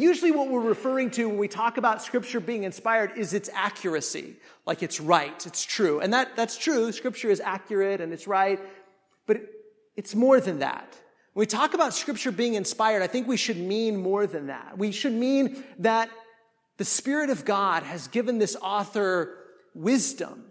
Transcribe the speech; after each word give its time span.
Usually, 0.00 0.30
what 0.30 0.48
we're 0.48 0.60
referring 0.60 1.10
to 1.12 1.28
when 1.28 1.36
we 1.36 1.46
talk 1.46 1.76
about 1.76 2.02
Scripture 2.02 2.40
being 2.40 2.64
inspired 2.64 3.12
is 3.18 3.34
its 3.34 3.50
accuracy, 3.52 4.36
like 4.64 4.82
it's 4.82 4.98
right, 4.98 5.46
it's 5.46 5.62
true. 5.62 6.00
And 6.00 6.14
that, 6.14 6.36
that's 6.36 6.56
true. 6.56 6.90
Scripture 6.92 7.28
is 7.28 7.38
accurate 7.40 8.00
and 8.00 8.12
it's 8.12 8.26
right, 8.26 8.58
but 9.26 9.36
it, 9.36 9.50
it's 9.96 10.14
more 10.14 10.40
than 10.40 10.60
that. 10.60 10.96
When 11.34 11.42
we 11.42 11.46
talk 11.46 11.74
about 11.74 11.92
Scripture 11.92 12.32
being 12.32 12.54
inspired, 12.54 13.02
I 13.02 13.08
think 13.08 13.28
we 13.28 13.36
should 13.36 13.58
mean 13.58 13.98
more 13.98 14.26
than 14.26 14.46
that. 14.46 14.78
We 14.78 14.90
should 14.90 15.12
mean 15.12 15.62
that 15.80 16.08
the 16.78 16.84
Spirit 16.86 17.28
of 17.28 17.44
God 17.44 17.82
has 17.82 18.08
given 18.08 18.38
this 18.38 18.56
author 18.56 19.36
wisdom 19.74 20.44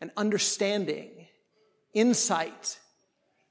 and 0.00 0.10
understanding, 0.16 1.28
insight, 1.94 2.80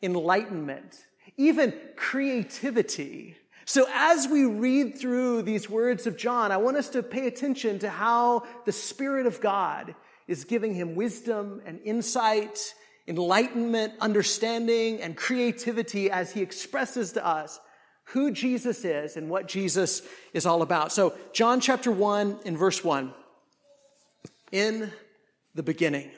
enlightenment, 0.04 1.06
even 1.38 1.74
creativity 1.96 3.38
so 3.66 3.88
as 3.92 4.28
we 4.28 4.46
read 4.46 4.98
through 4.98 5.42
these 5.42 5.68
words 5.68 6.06
of 6.06 6.18
John, 6.18 6.52
I 6.52 6.58
want 6.58 6.78
us 6.78 6.90
to 6.90 7.02
pay 7.02 7.26
attention 7.26 7.80
to 7.80 7.90
how 7.90 8.44
the 8.66 8.72
Spirit 8.72 9.26
of 9.26 9.42
God 9.42 9.96
is 10.28 10.44
giving 10.44 10.76
him 10.76 10.94
wisdom 10.94 11.62
and 11.66 11.80
insight, 11.84 12.76
enlightenment, 13.08 13.94
understanding, 14.00 15.02
and 15.02 15.18
creativity 15.18 16.12
as 16.12 16.32
he 16.32 16.42
expresses 16.42 17.14
to 17.14 17.26
us 17.26 17.59
who 18.09 18.30
Jesus 18.30 18.86
is 18.86 19.18
and 19.18 19.32
what 19.32 19.48
Jesus 19.48 20.04
is 20.32 20.45
all 20.45 20.62
about. 20.62 20.92
So, 20.92 21.16
John 21.34 21.59
chapter 21.59 21.92
1 21.92 22.42
in 22.45 22.56
verse 22.56 22.84
1. 22.84 23.12
In 24.52 24.92
the 25.56 25.64
beginning 25.64 26.12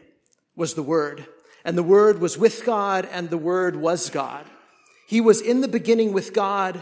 was 0.53 0.73
the 0.73 0.83
Word, 0.83 1.25
and 1.63 1.77
the 1.77 1.83
Word 1.83 2.19
was 2.19 2.37
with 2.37 2.65
God, 2.65 3.07
and 3.09 3.29
the 3.29 3.37
Word 3.37 3.77
was 3.77 4.09
God. 4.09 4.45
He 5.07 5.21
was 5.21 5.39
in 5.39 5.61
the 5.61 5.69
beginning 5.69 6.11
with 6.11 6.33
God 6.33 6.81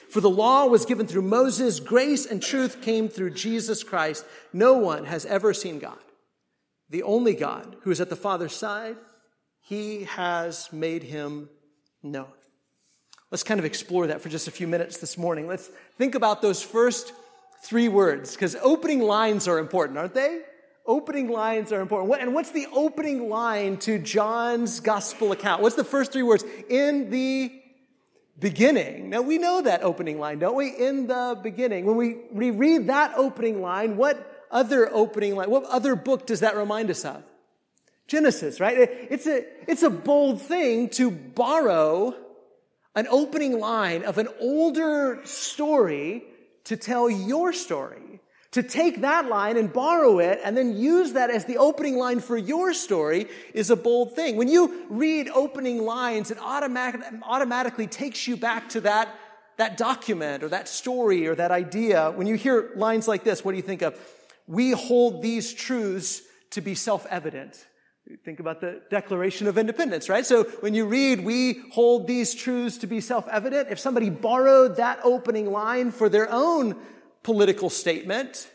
For 0.11 0.19
the 0.19 0.29
law 0.29 0.65
was 0.65 0.85
given 0.85 1.07
through 1.07 1.21
Moses, 1.21 1.79
grace 1.79 2.25
and 2.25 2.43
truth 2.43 2.81
came 2.81 3.07
through 3.07 3.29
Jesus 3.29 3.81
Christ. 3.81 4.25
No 4.51 4.73
one 4.73 5.05
has 5.05 5.25
ever 5.25 5.53
seen 5.53 5.79
God. 5.79 5.97
The 6.89 7.03
only 7.03 7.33
God 7.33 7.77
who 7.83 7.91
is 7.91 8.01
at 8.01 8.09
the 8.09 8.17
Father's 8.17 8.53
side, 8.53 8.97
he 9.61 10.03
has 10.03 10.71
made 10.73 11.03
him 11.03 11.47
known. 12.03 12.27
Let's 13.31 13.43
kind 13.43 13.57
of 13.57 13.65
explore 13.65 14.07
that 14.07 14.19
for 14.19 14.27
just 14.27 14.49
a 14.49 14.51
few 14.51 14.67
minutes 14.67 14.97
this 14.97 15.17
morning. 15.17 15.47
Let's 15.47 15.69
think 15.97 16.15
about 16.15 16.41
those 16.41 16.61
first 16.61 17.13
three 17.63 17.87
words, 17.87 18.33
because 18.33 18.57
opening 18.61 18.99
lines 18.99 19.47
are 19.47 19.59
important, 19.59 19.97
aren't 19.97 20.13
they? 20.13 20.41
Opening 20.85 21.29
lines 21.29 21.71
are 21.71 21.79
important. 21.79 22.19
And 22.19 22.33
what's 22.33 22.51
the 22.51 22.67
opening 22.73 23.29
line 23.29 23.77
to 23.77 23.97
John's 23.97 24.81
gospel 24.81 25.31
account? 25.31 25.61
What's 25.61 25.77
the 25.77 25.85
first 25.85 26.11
three 26.11 26.23
words? 26.23 26.43
In 26.69 27.09
the 27.11 27.60
beginning. 28.39 29.09
Now 29.09 29.21
we 29.21 29.37
know 29.37 29.61
that 29.61 29.83
opening 29.83 30.19
line, 30.19 30.39
don't 30.39 30.55
we? 30.55 30.69
In 30.69 31.07
the 31.07 31.39
beginning. 31.41 31.85
When 31.85 31.95
we 31.95 32.17
reread 32.31 32.87
that 32.87 33.13
opening 33.15 33.61
line, 33.61 33.97
what 33.97 34.45
other 34.51 34.93
opening 34.93 35.35
line, 35.35 35.49
what 35.49 35.63
other 35.65 35.95
book 35.95 36.25
does 36.25 36.41
that 36.41 36.55
remind 36.55 36.89
us 36.89 37.05
of? 37.05 37.23
Genesis, 38.07 38.59
right? 38.59 38.77
It's 39.09 39.25
a, 39.25 39.45
it's 39.67 39.83
a 39.83 39.89
bold 39.89 40.41
thing 40.41 40.89
to 40.89 41.09
borrow 41.09 42.13
an 42.93 43.07
opening 43.09 43.59
line 43.59 44.03
of 44.03 44.17
an 44.17 44.27
older 44.39 45.21
story 45.23 46.25
to 46.65 46.75
tell 46.75 47.09
your 47.09 47.53
story 47.53 48.10
to 48.51 48.61
take 48.61 49.01
that 49.01 49.27
line 49.27 49.55
and 49.55 49.71
borrow 49.71 50.19
it 50.19 50.39
and 50.43 50.57
then 50.57 50.75
use 50.75 51.13
that 51.13 51.29
as 51.29 51.45
the 51.45 51.57
opening 51.57 51.97
line 51.97 52.19
for 52.19 52.37
your 52.37 52.73
story 52.73 53.27
is 53.53 53.69
a 53.69 53.75
bold 53.75 54.13
thing. 54.13 54.35
When 54.35 54.49
you 54.49 54.85
read 54.89 55.29
opening 55.33 55.83
lines, 55.83 56.31
it 56.31 56.37
automatic, 56.39 57.01
automatically 57.23 57.87
takes 57.87 58.27
you 58.27 58.35
back 58.35 58.69
to 58.69 58.81
that, 58.81 59.15
that 59.57 59.77
document 59.77 60.43
or 60.43 60.49
that 60.49 60.67
story 60.67 61.27
or 61.27 61.35
that 61.35 61.51
idea. 61.51 62.11
When 62.11 62.27
you 62.27 62.35
hear 62.35 62.71
lines 62.75 63.07
like 63.07 63.23
this, 63.23 63.45
what 63.45 63.51
do 63.51 63.57
you 63.57 63.63
think 63.63 63.81
of? 63.81 63.97
We 64.47 64.71
hold 64.71 65.21
these 65.21 65.53
truths 65.53 66.21
to 66.51 66.59
be 66.59 66.75
self-evident. 66.75 67.65
Think 68.25 68.41
about 68.41 68.59
the 68.59 68.81
Declaration 68.89 69.47
of 69.47 69.57
Independence, 69.57 70.09
right? 70.09 70.25
So 70.25 70.43
when 70.59 70.73
you 70.73 70.85
read, 70.85 71.23
we 71.23 71.61
hold 71.71 72.07
these 72.07 72.35
truths 72.35 72.79
to 72.79 72.87
be 72.87 72.99
self-evident. 72.99 73.69
If 73.69 73.79
somebody 73.79 74.09
borrowed 74.09 74.75
that 74.75 74.99
opening 75.05 75.53
line 75.53 75.91
for 75.91 76.09
their 76.09 76.29
own 76.29 76.75
political 77.23 77.69
statement, 77.69 78.49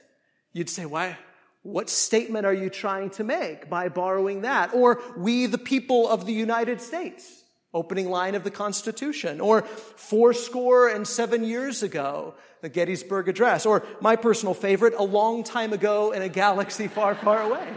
you'd 0.53 0.71
say, 0.71 0.87
why? 0.87 1.19
What 1.63 1.91
statement 1.91 2.47
are 2.47 2.55
you 2.55 2.71
trying 2.71 3.11
to 3.11 3.25
make 3.25 3.69
by 3.69 3.89
borrowing 3.89 4.43
that? 4.43 4.73
Or 4.73 5.03
we, 5.17 5.47
the 5.47 5.59
people 5.59 6.09
of 6.09 6.25
the 6.25 6.33
United 6.33 6.81
States, 6.81 7.43
opening 7.75 8.09
line 8.09 8.35
of 8.35 8.45
the 8.45 8.51
Constitution, 8.51 9.41
or 9.41 9.63
fourscore 9.63 10.89
and 10.89 11.07
seven 11.07 11.45
years 11.45 11.83
ago, 11.83 12.35
the 12.63 12.69
Gettysburg 12.69 13.29
Address, 13.29 13.67
or 13.67 13.85
my 14.01 14.17
personal 14.17 14.55
favorite, 14.55 14.95
a 14.97 15.03
long 15.03 15.45
time 15.45 15.73
ago 15.73 16.13
in 16.13 16.23
a 16.23 16.29
galaxy 16.29 16.89
far, 16.89 17.15
far 17.15 17.43
away. 17.43 17.69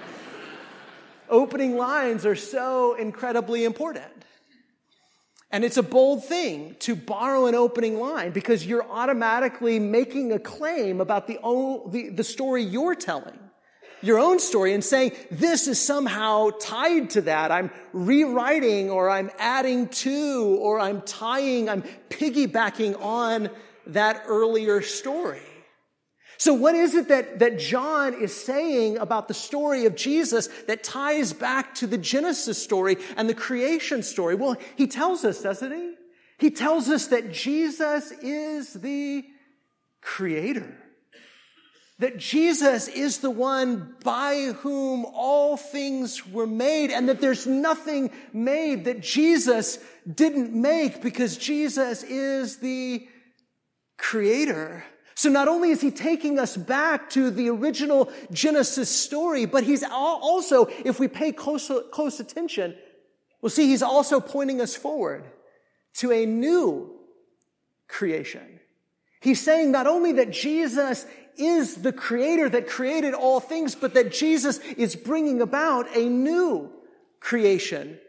opening 1.30 1.76
lines 1.76 2.26
are 2.26 2.36
so 2.36 2.96
incredibly 2.96 3.66
important. 3.66 4.19
And 5.52 5.66
it's 5.66 5.78
a 5.78 5.84
bold 5.84 6.26
thing 6.26 6.76
to 6.80 6.96
borrow 6.96 7.48
an 7.48 7.56
opening 7.56 8.00
line 8.00 8.32
because 8.32 8.66
you're 8.66 8.86
automatically 8.90 9.80
making 9.80 10.32
a 10.32 10.40
claim 10.40 11.02
about 11.02 11.26
the, 11.26 11.40
the, 11.90 12.10
the, 12.10 12.24
story 12.24 12.64
you're 12.64 12.94
telling, 12.94 13.38
your 14.02 14.20
own 14.20 14.40
story, 14.40 14.74
and 14.74 14.84
saying, 14.84 15.14
this 15.32 15.68
is 15.68 15.80
somehow 15.80 16.52
tied 16.62 17.10
to 17.12 17.22
that. 17.22 17.52
I'm 17.52 17.72
rewriting 17.94 18.92
or 18.92 19.10
I'm 19.10 19.32
adding 19.40 19.88
to 19.88 20.58
or 20.62 20.80
I'm 20.80 21.02
tying, 21.02 21.68
I'm 21.68 21.82
piggybacking 22.10 23.02
on 23.02 23.50
that 23.88 24.24
earlier 24.28 24.84
story. 24.84 25.42
So 26.40 26.54
what 26.54 26.74
is 26.74 26.96
it 26.96 27.10
that, 27.10 27.40
that 27.40 27.60
John 27.60 28.14
is 28.14 28.34
saying 28.34 28.98
about 28.98 29.28
the 29.28 29.34
story 29.34 29.86
of 29.86 29.96
Jesus 29.96 30.48
that 30.68 30.86
ties 30.86 31.34
back 31.34 31.76
to 31.76 31.88
the 31.88 31.98
Genesis 31.98 32.64
story 32.64 32.96
and 33.18 33.30
the 33.30 33.34
creation 33.34 34.02
story? 34.02 34.36
Well, 34.36 34.56
he 34.78 34.88
tells 34.88 35.26
us, 35.26 35.42
doesn't 35.42 35.72
he? 35.72 35.96
He 36.38 36.50
tells 36.50 36.88
us 36.88 37.08
that 37.08 37.34
Jesus 37.34 38.12
is 38.22 38.74
the 38.74 39.26
creator. 40.02 40.78
That 42.00 42.18
Jesus 42.18 42.88
is 42.88 43.18
the 43.18 43.30
one 43.30 43.96
by 44.06 44.54
whom 44.62 45.04
all 45.14 45.58
things 45.58 46.26
were 46.26 46.48
made 46.48 46.90
and 46.90 47.10
that 47.10 47.20
there's 47.20 47.48
nothing 47.48 48.12
made 48.32 48.86
that 48.86 49.02
Jesus 49.02 49.78
didn't 50.10 50.54
make 50.54 51.02
because 51.02 51.36
Jesus 51.36 52.02
is 52.04 52.60
the 52.60 53.06
creator. 53.98 54.86
So 55.20 55.30
not 55.30 55.50
only 55.50 55.72
is 55.72 55.82
he 55.82 55.92
taking 55.92 56.40
us 56.40 56.56
back 56.56 57.10
to 57.10 57.30
the 57.30 57.50
original 57.50 58.10
Genesis 58.32 58.90
story, 58.90 59.46
but 59.46 59.66
he's 59.66 59.84
also, 59.84 60.68
if 60.86 60.98
we 60.98 61.10
pay 61.10 61.34
close, 61.34 61.70
close 61.92 62.22
attention, 62.22 62.74
we'll 63.42 63.50
see 63.50 63.68
he's 63.68 63.84
also 63.84 64.22
pointing 64.22 64.62
us 64.62 64.78
forward 64.78 65.26
to 65.96 66.14
a 66.14 66.26
new 66.26 66.90
creation. 67.90 68.62
He's 69.20 69.42
saying 69.42 69.74
not 69.74 69.88
only 69.88 70.14
that 70.14 70.32
Jesus 70.32 71.06
is 71.36 71.76
the 71.76 71.92
creator 71.92 72.48
that 72.48 72.70
created 72.70 73.14
all 73.14 73.42
things, 73.42 73.76
but 73.76 73.96
that 73.96 74.14
Jesus 74.14 74.60
is 74.78 74.96
bringing 74.96 75.42
about 75.42 75.98
a 75.98 76.08
new 76.08 76.72
creation 77.20 78.00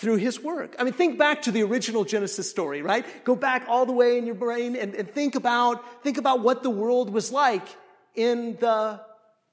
through 0.00 0.16
his 0.16 0.40
work. 0.40 0.74
I 0.78 0.84
mean, 0.84 0.94
think 0.94 1.18
back 1.18 1.42
to 1.42 1.50
the 1.50 1.62
original 1.62 2.04
Genesis 2.04 2.48
story, 2.48 2.80
right? 2.80 3.04
Go 3.22 3.36
back 3.36 3.66
all 3.68 3.84
the 3.84 3.92
way 3.92 4.16
in 4.16 4.24
your 4.24 4.34
brain 4.34 4.74
and, 4.74 4.94
and 4.94 5.06
think 5.10 5.34
about, 5.34 6.02
think 6.02 6.16
about 6.16 6.40
what 6.40 6.62
the 6.62 6.70
world 6.70 7.10
was 7.10 7.30
like 7.30 7.66
in 8.14 8.56
the 8.60 8.98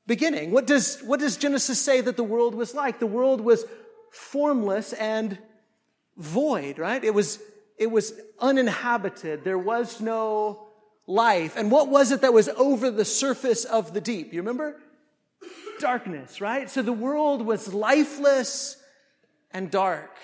beginning. 0.08 0.52
What 0.52 0.66
does, 0.66 1.02
what 1.02 1.20
does 1.20 1.36
Genesis 1.36 1.82
say 1.82 2.00
that 2.00 2.16
the 2.16 2.24
world 2.24 2.56
was 2.56 2.74
like? 2.74 3.00
The 3.00 3.08
world 3.08 3.42
was 3.42 3.66
formless 4.10 4.94
and 4.94 5.38
void, 6.16 6.80
right? 6.80 7.04
It 7.04 7.14
was, 7.14 7.40
it 7.78 7.92
was 7.92 8.14
uninhabited. 8.40 9.44
There 9.44 9.60
was 9.60 10.00
no 10.00 10.70
life. 11.08 11.58
And 11.58 11.70
what 11.70 11.90
was 11.90 12.14
it 12.14 12.22
that 12.22 12.32
was 12.32 12.48
over 12.48 12.90
the 12.90 13.04
surface 13.04 13.66
of 13.66 13.94
the 13.94 14.00
deep? 14.00 14.32
You 14.32 14.40
remember? 14.40 14.78
Darkness, 15.82 16.40
right? 16.40 16.70
So 16.70 16.82
the 16.82 16.94
world 16.94 17.46
was 17.46 17.74
lifeless 17.74 18.78
and 19.52 19.70
dark. 19.70 20.16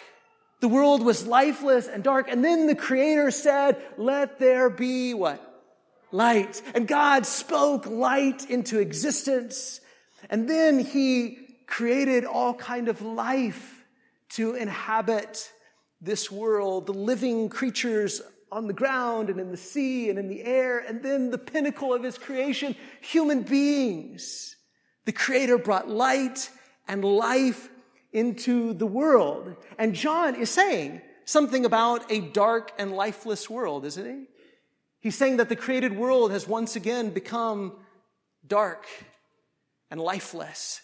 The 0.63 0.69
world 0.69 1.03
was 1.03 1.27
lifeless 1.27 1.89
and 1.89 2.01
dark. 2.01 2.31
And 2.31 2.41
then 2.41 2.67
the 2.67 2.75
Creator 2.75 3.31
said, 3.31 3.83
let 3.97 4.39
there 4.39 4.69
be 4.69 5.13
what? 5.13 5.41
Light. 6.13 6.61
And 6.73 6.87
God 6.87 7.25
spoke 7.25 7.85
light 7.85 8.49
into 8.49 8.79
existence. 8.79 9.81
And 10.29 10.49
then 10.49 10.79
He 10.79 11.57
created 11.67 12.23
all 12.23 12.53
kind 12.53 12.87
of 12.87 13.01
life 13.01 13.83
to 14.35 14.55
inhabit 14.55 15.51
this 15.99 16.31
world, 16.31 16.85
the 16.85 16.93
living 16.93 17.49
creatures 17.49 18.21
on 18.49 18.67
the 18.67 18.73
ground 18.73 19.29
and 19.29 19.41
in 19.41 19.51
the 19.51 19.57
sea 19.57 20.09
and 20.09 20.17
in 20.17 20.29
the 20.29 20.43
air, 20.43 20.79
and 20.79 21.03
then 21.03 21.29
the 21.29 21.37
pinnacle 21.37 21.93
of 21.93 22.03
his 22.03 22.17
creation, 22.17 22.73
human 23.01 23.41
beings. 23.41 24.55
The 25.03 25.11
creator 25.11 25.57
brought 25.57 25.89
light 25.89 26.49
and 26.87 27.03
life 27.03 27.67
into 28.13 28.73
the 28.73 28.85
world. 28.85 29.55
And 29.77 29.93
John 29.93 30.35
is 30.35 30.49
saying 30.49 31.01
something 31.25 31.65
about 31.65 32.11
a 32.11 32.21
dark 32.21 32.71
and 32.77 32.93
lifeless 32.93 33.49
world, 33.49 33.85
isn't 33.85 34.05
he? 34.05 34.25
He's 34.99 35.15
saying 35.15 35.37
that 35.37 35.49
the 35.49 35.55
created 35.55 35.97
world 35.97 36.31
has 36.31 36.47
once 36.47 36.75
again 36.75 37.09
become 37.09 37.73
dark 38.47 38.85
and 39.91 39.99
lifeless 39.99 40.81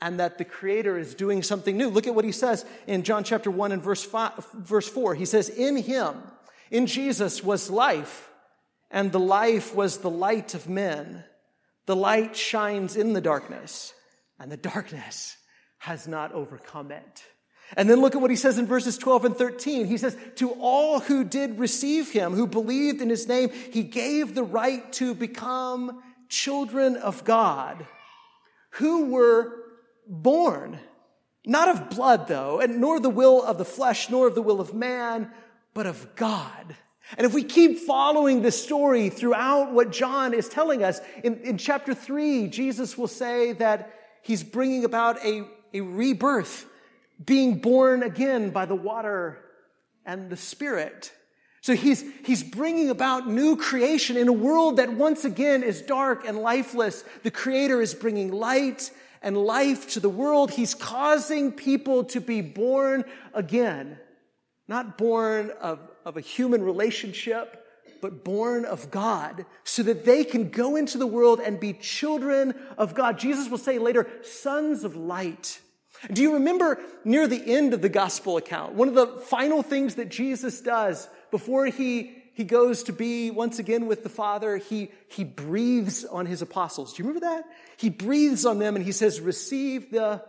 and 0.00 0.18
that 0.18 0.38
the 0.38 0.44
creator 0.44 0.98
is 0.98 1.14
doing 1.14 1.42
something 1.42 1.76
new. 1.76 1.88
Look 1.88 2.06
at 2.06 2.14
what 2.14 2.24
he 2.24 2.32
says 2.32 2.64
in 2.86 3.02
John 3.02 3.22
chapter 3.22 3.50
1 3.50 3.72
and 3.72 3.82
verse 3.82 4.02
5, 4.02 4.46
verse 4.54 4.88
4. 4.88 5.14
He 5.14 5.26
says, 5.26 5.50
"In 5.50 5.76
him, 5.76 6.22
in 6.70 6.86
Jesus 6.86 7.44
was 7.44 7.68
life, 7.68 8.30
and 8.90 9.12
the 9.12 9.20
life 9.20 9.74
was 9.74 9.98
the 9.98 10.10
light 10.10 10.54
of 10.54 10.68
men. 10.68 11.24
The 11.86 11.96
light 11.96 12.34
shines 12.36 12.96
in 12.96 13.12
the 13.12 13.20
darkness, 13.20 13.92
and 14.38 14.50
the 14.50 14.56
darkness 14.56 15.36
has 15.80 16.08
not 16.08 16.32
overcome 16.32 16.90
it." 16.92 17.24
And 17.76 17.88
then 17.88 18.00
look 18.00 18.14
at 18.14 18.20
what 18.20 18.30
he 18.30 18.36
says 18.36 18.58
in 18.58 18.66
verses 18.66 18.98
12 18.98 19.26
and 19.26 19.36
13. 19.36 19.86
He 19.86 19.96
says, 19.96 20.16
To 20.36 20.50
all 20.60 21.00
who 21.00 21.22
did 21.22 21.58
receive 21.58 22.10
him, 22.10 22.32
who 22.32 22.46
believed 22.46 23.00
in 23.00 23.08
his 23.08 23.28
name, 23.28 23.50
he 23.70 23.82
gave 23.84 24.34
the 24.34 24.42
right 24.42 24.92
to 24.94 25.14
become 25.14 26.02
children 26.28 26.96
of 26.96 27.24
God, 27.24 27.86
who 28.70 29.10
were 29.10 29.52
born, 30.06 30.78
not 31.46 31.68
of 31.68 31.90
blood, 31.90 32.26
though, 32.26 32.60
and 32.60 32.80
nor 32.80 32.98
the 32.98 33.10
will 33.10 33.42
of 33.42 33.58
the 33.58 33.64
flesh, 33.64 34.10
nor 34.10 34.26
of 34.26 34.34
the 34.34 34.42
will 34.42 34.60
of 34.60 34.74
man, 34.74 35.30
but 35.72 35.86
of 35.86 36.16
God. 36.16 36.76
And 37.16 37.26
if 37.26 37.34
we 37.34 37.42
keep 37.42 37.78
following 37.78 38.42
this 38.42 38.62
story 38.62 39.10
throughout 39.10 39.72
what 39.72 39.90
John 39.90 40.34
is 40.34 40.48
telling 40.48 40.84
us, 40.84 41.00
in, 41.24 41.38
in 41.38 41.58
chapter 41.58 41.94
three, 41.94 42.48
Jesus 42.48 42.96
will 42.96 43.08
say 43.08 43.52
that 43.54 43.92
he's 44.22 44.42
bringing 44.42 44.84
about 44.84 45.24
a, 45.24 45.44
a 45.72 45.80
rebirth, 45.80 46.66
being 47.24 47.58
born 47.58 48.02
again 48.02 48.50
by 48.50 48.66
the 48.66 48.74
water 48.74 49.38
and 50.04 50.30
the 50.30 50.36
Spirit. 50.36 51.12
So 51.62 51.74
he's, 51.74 52.02
he's 52.24 52.42
bringing 52.42 52.88
about 52.88 53.28
new 53.28 53.56
creation 53.56 54.16
in 54.16 54.28
a 54.28 54.32
world 54.32 54.78
that 54.78 54.92
once 54.92 55.24
again 55.24 55.62
is 55.62 55.82
dark 55.82 56.26
and 56.26 56.38
lifeless. 56.38 57.04
The 57.22 57.30
Creator 57.30 57.82
is 57.82 57.94
bringing 57.94 58.32
light 58.32 58.90
and 59.20 59.36
life 59.36 59.90
to 59.90 60.00
the 60.00 60.08
world. 60.08 60.50
He's 60.50 60.74
causing 60.74 61.52
people 61.52 62.04
to 62.04 62.20
be 62.20 62.40
born 62.40 63.04
again, 63.34 63.98
not 64.68 64.96
born 64.96 65.50
of, 65.60 65.80
of 66.06 66.16
a 66.16 66.22
human 66.22 66.62
relationship, 66.62 67.66
but 68.00 68.24
born 68.24 68.64
of 68.64 68.90
God 68.90 69.44
so 69.64 69.82
that 69.82 70.04
they 70.04 70.24
can 70.24 70.50
go 70.50 70.76
into 70.76 70.98
the 70.98 71.06
world 71.06 71.40
and 71.40 71.60
be 71.60 71.72
children 71.72 72.54
of 72.78 72.94
God. 72.94 73.18
Jesus 73.18 73.48
will 73.48 73.58
say 73.58 73.78
later, 73.78 74.08
sons 74.22 74.84
of 74.84 74.96
light. 74.96 75.60
Do 76.12 76.22
you 76.22 76.34
remember 76.34 76.78
near 77.04 77.26
the 77.26 77.42
end 77.44 77.74
of 77.74 77.82
the 77.82 77.88
gospel 77.88 78.36
account, 78.36 78.74
one 78.74 78.88
of 78.88 78.94
the 78.94 79.06
final 79.06 79.62
things 79.62 79.96
that 79.96 80.08
Jesus 80.08 80.60
does 80.60 81.08
before 81.30 81.66
he 81.66 82.16
he 82.32 82.44
goes 82.44 82.84
to 82.84 82.94
be 82.94 83.30
once 83.30 83.58
again 83.58 83.86
with 83.86 84.02
the 84.02 84.08
Father. 84.08 84.56
He, 84.56 84.90
he 85.08 85.24
breathes 85.24 86.06
on 86.06 86.24
his 86.24 86.40
apostles. 86.40 86.94
Do 86.94 87.02
you 87.02 87.08
remember 87.08 87.26
that? 87.26 87.44
He 87.76 87.90
breathes 87.90 88.46
on 88.46 88.58
them 88.58 88.76
and 88.76 88.84
he 88.84 88.92
says, 88.92 89.20
receive 89.20 89.90
the 89.90 90.24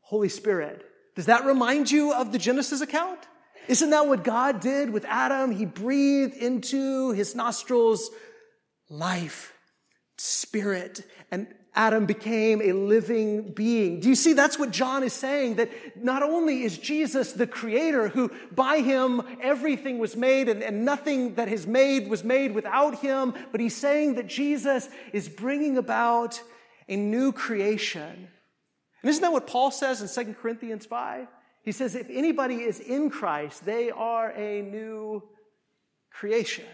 Holy 0.00 0.28
Spirit. 0.28 0.84
Does 1.16 1.26
that 1.26 1.44
remind 1.44 1.90
you 1.90 2.12
of 2.12 2.30
the 2.30 2.38
Genesis 2.38 2.80
account? 2.80 3.18
Isn't 3.68 3.90
that 3.90 4.06
what 4.08 4.24
God 4.24 4.60
did 4.60 4.90
with 4.90 5.04
Adam? 5.04 5.50
He 5.50 5.64
breathed 5.64 6.36
into 6.36 7.12
his 7.12 7.34
nostrils 7.34 8.10
life, 8.88 9.54
spirit, 10.18 11.02
and 11.30 11.46
Adam 11.74 12.04
became 12.04 12.60
a 12.60 12.72
living 12.72 13.52
being. 13.52 14.00
Do 14.00 14.08
you 14.08 14.16
see 14.16 14.32
that's 14.32 14.58
what 14.58 14.72
John 14.72 15.04
is 15.04 15.12
saying? 15.12 15.54
That 15.54 15.70
not 15.96 16.22
only 16.22 16.64
is 16.64 16.76
Jesus 16.76 17.32
the 17.32 17.46
creator 17.46 18.08
who 18.08 18.30
by 18.50 18.80
him 18.80 19.22
everything 19.40 19.98
was 19.98 20.16
made 20.16 20.48
and, 20.48 20.62
and 20.64 20.84
nothing 20.84 21.36
that 21.36 21.48
is 21.48 21.66
made 21.68 22.08
was 22.08 22.24
made 22.24 22.54
without 22.54 22.98
him, 22.98 23.34
but 23.52 23.60
he's 23.60 23.76
saying 23.76 24.16
that 24.16 24.26
Jesus 24.26 24.88
is 25.12 25.28
bringing 25.28 25.78
about 25.78 26.42
a 26.88 26.96
new 26.96 27.30
creation. 27.30 28.28
And 29.02 29.08
isn't 29.08 29.22
that 29.22 29.32
what 29.32 29.46
Paul 29.46 29.70
says 29.70 30.02
in 30.02 30.26
2 30.26 30.34
Corinthians 30.34 30.86
5? 30.86 31.28
He 31.62 31.72
says, 31.72 31.94
if 31.94 32.08
anybody 32.08 32.56
is 32.56 32.80
in 32.80 33.10
Christ, 33.10 33.64
they 33.64 33.90
are 33.90 34.30
a 34.30 34.62
new 34.62 35.22
creation. 36.10 36.64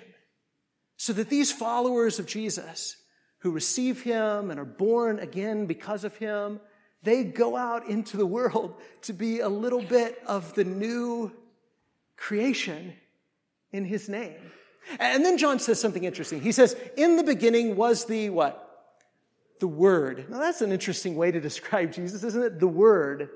So 0.96 1.12
that 1.12 1.28
these 1.28 1.52
followers 1.52 2.18
of 2.18 2.26
Jesus, 2.26 2.96
who 3.38 3.50
receive 3.50 4.02
him 4.02 4.50
and 4.50 4.58
are 4.58 4.64
born 4.64 5.18
again 5.18 5.66
because 5.66 6.04
of 6.04 6.16
him, 6.16 6.60
they 7.02 7.24
go 7.24 7.56
out 7.56 7.86
into 7.88 8.16
the 8.16 8.26
world 8.26 8.74
to 9.02 9.12
be 9.12 9.40
a 9.40 9.48
little 9.48 9.82
bit 9.82 10.22
of 10.26 10.54
the 10.54 10.64
new 10.64 11.32
creation 12.16 12.94
in 13.72 13.84
his 13.84 14.08
name. 14.08 14.34
And 14.98 15.24
then 15.24 15.36
John 15.36 15.58
says 15.58 15.80
something 15.80 16.04
interesting. 16.04 16.40
He 16.40 16.52
says, 16.52 16.76
in 16.96 17.16
the 17.16 17.24
beginning 17.24 17.76
was 17.76 18.06
the 18.06 18.30
what? 18.30 18.62
The 19.60 19.66
Word. 19.66 20.26
Now 20.30 20.38
that's 20.38 20.62
an 20.62 20.72
interesting 20.72 21.16
way 21.16 21.30
to 21.30 21.40
describe 21.40 21.92
Jesus, 21.92 22.22
isn't 22.22 22.42
it? 22.42 22.60
The 22.60 22.68
Word. 22.68 23.30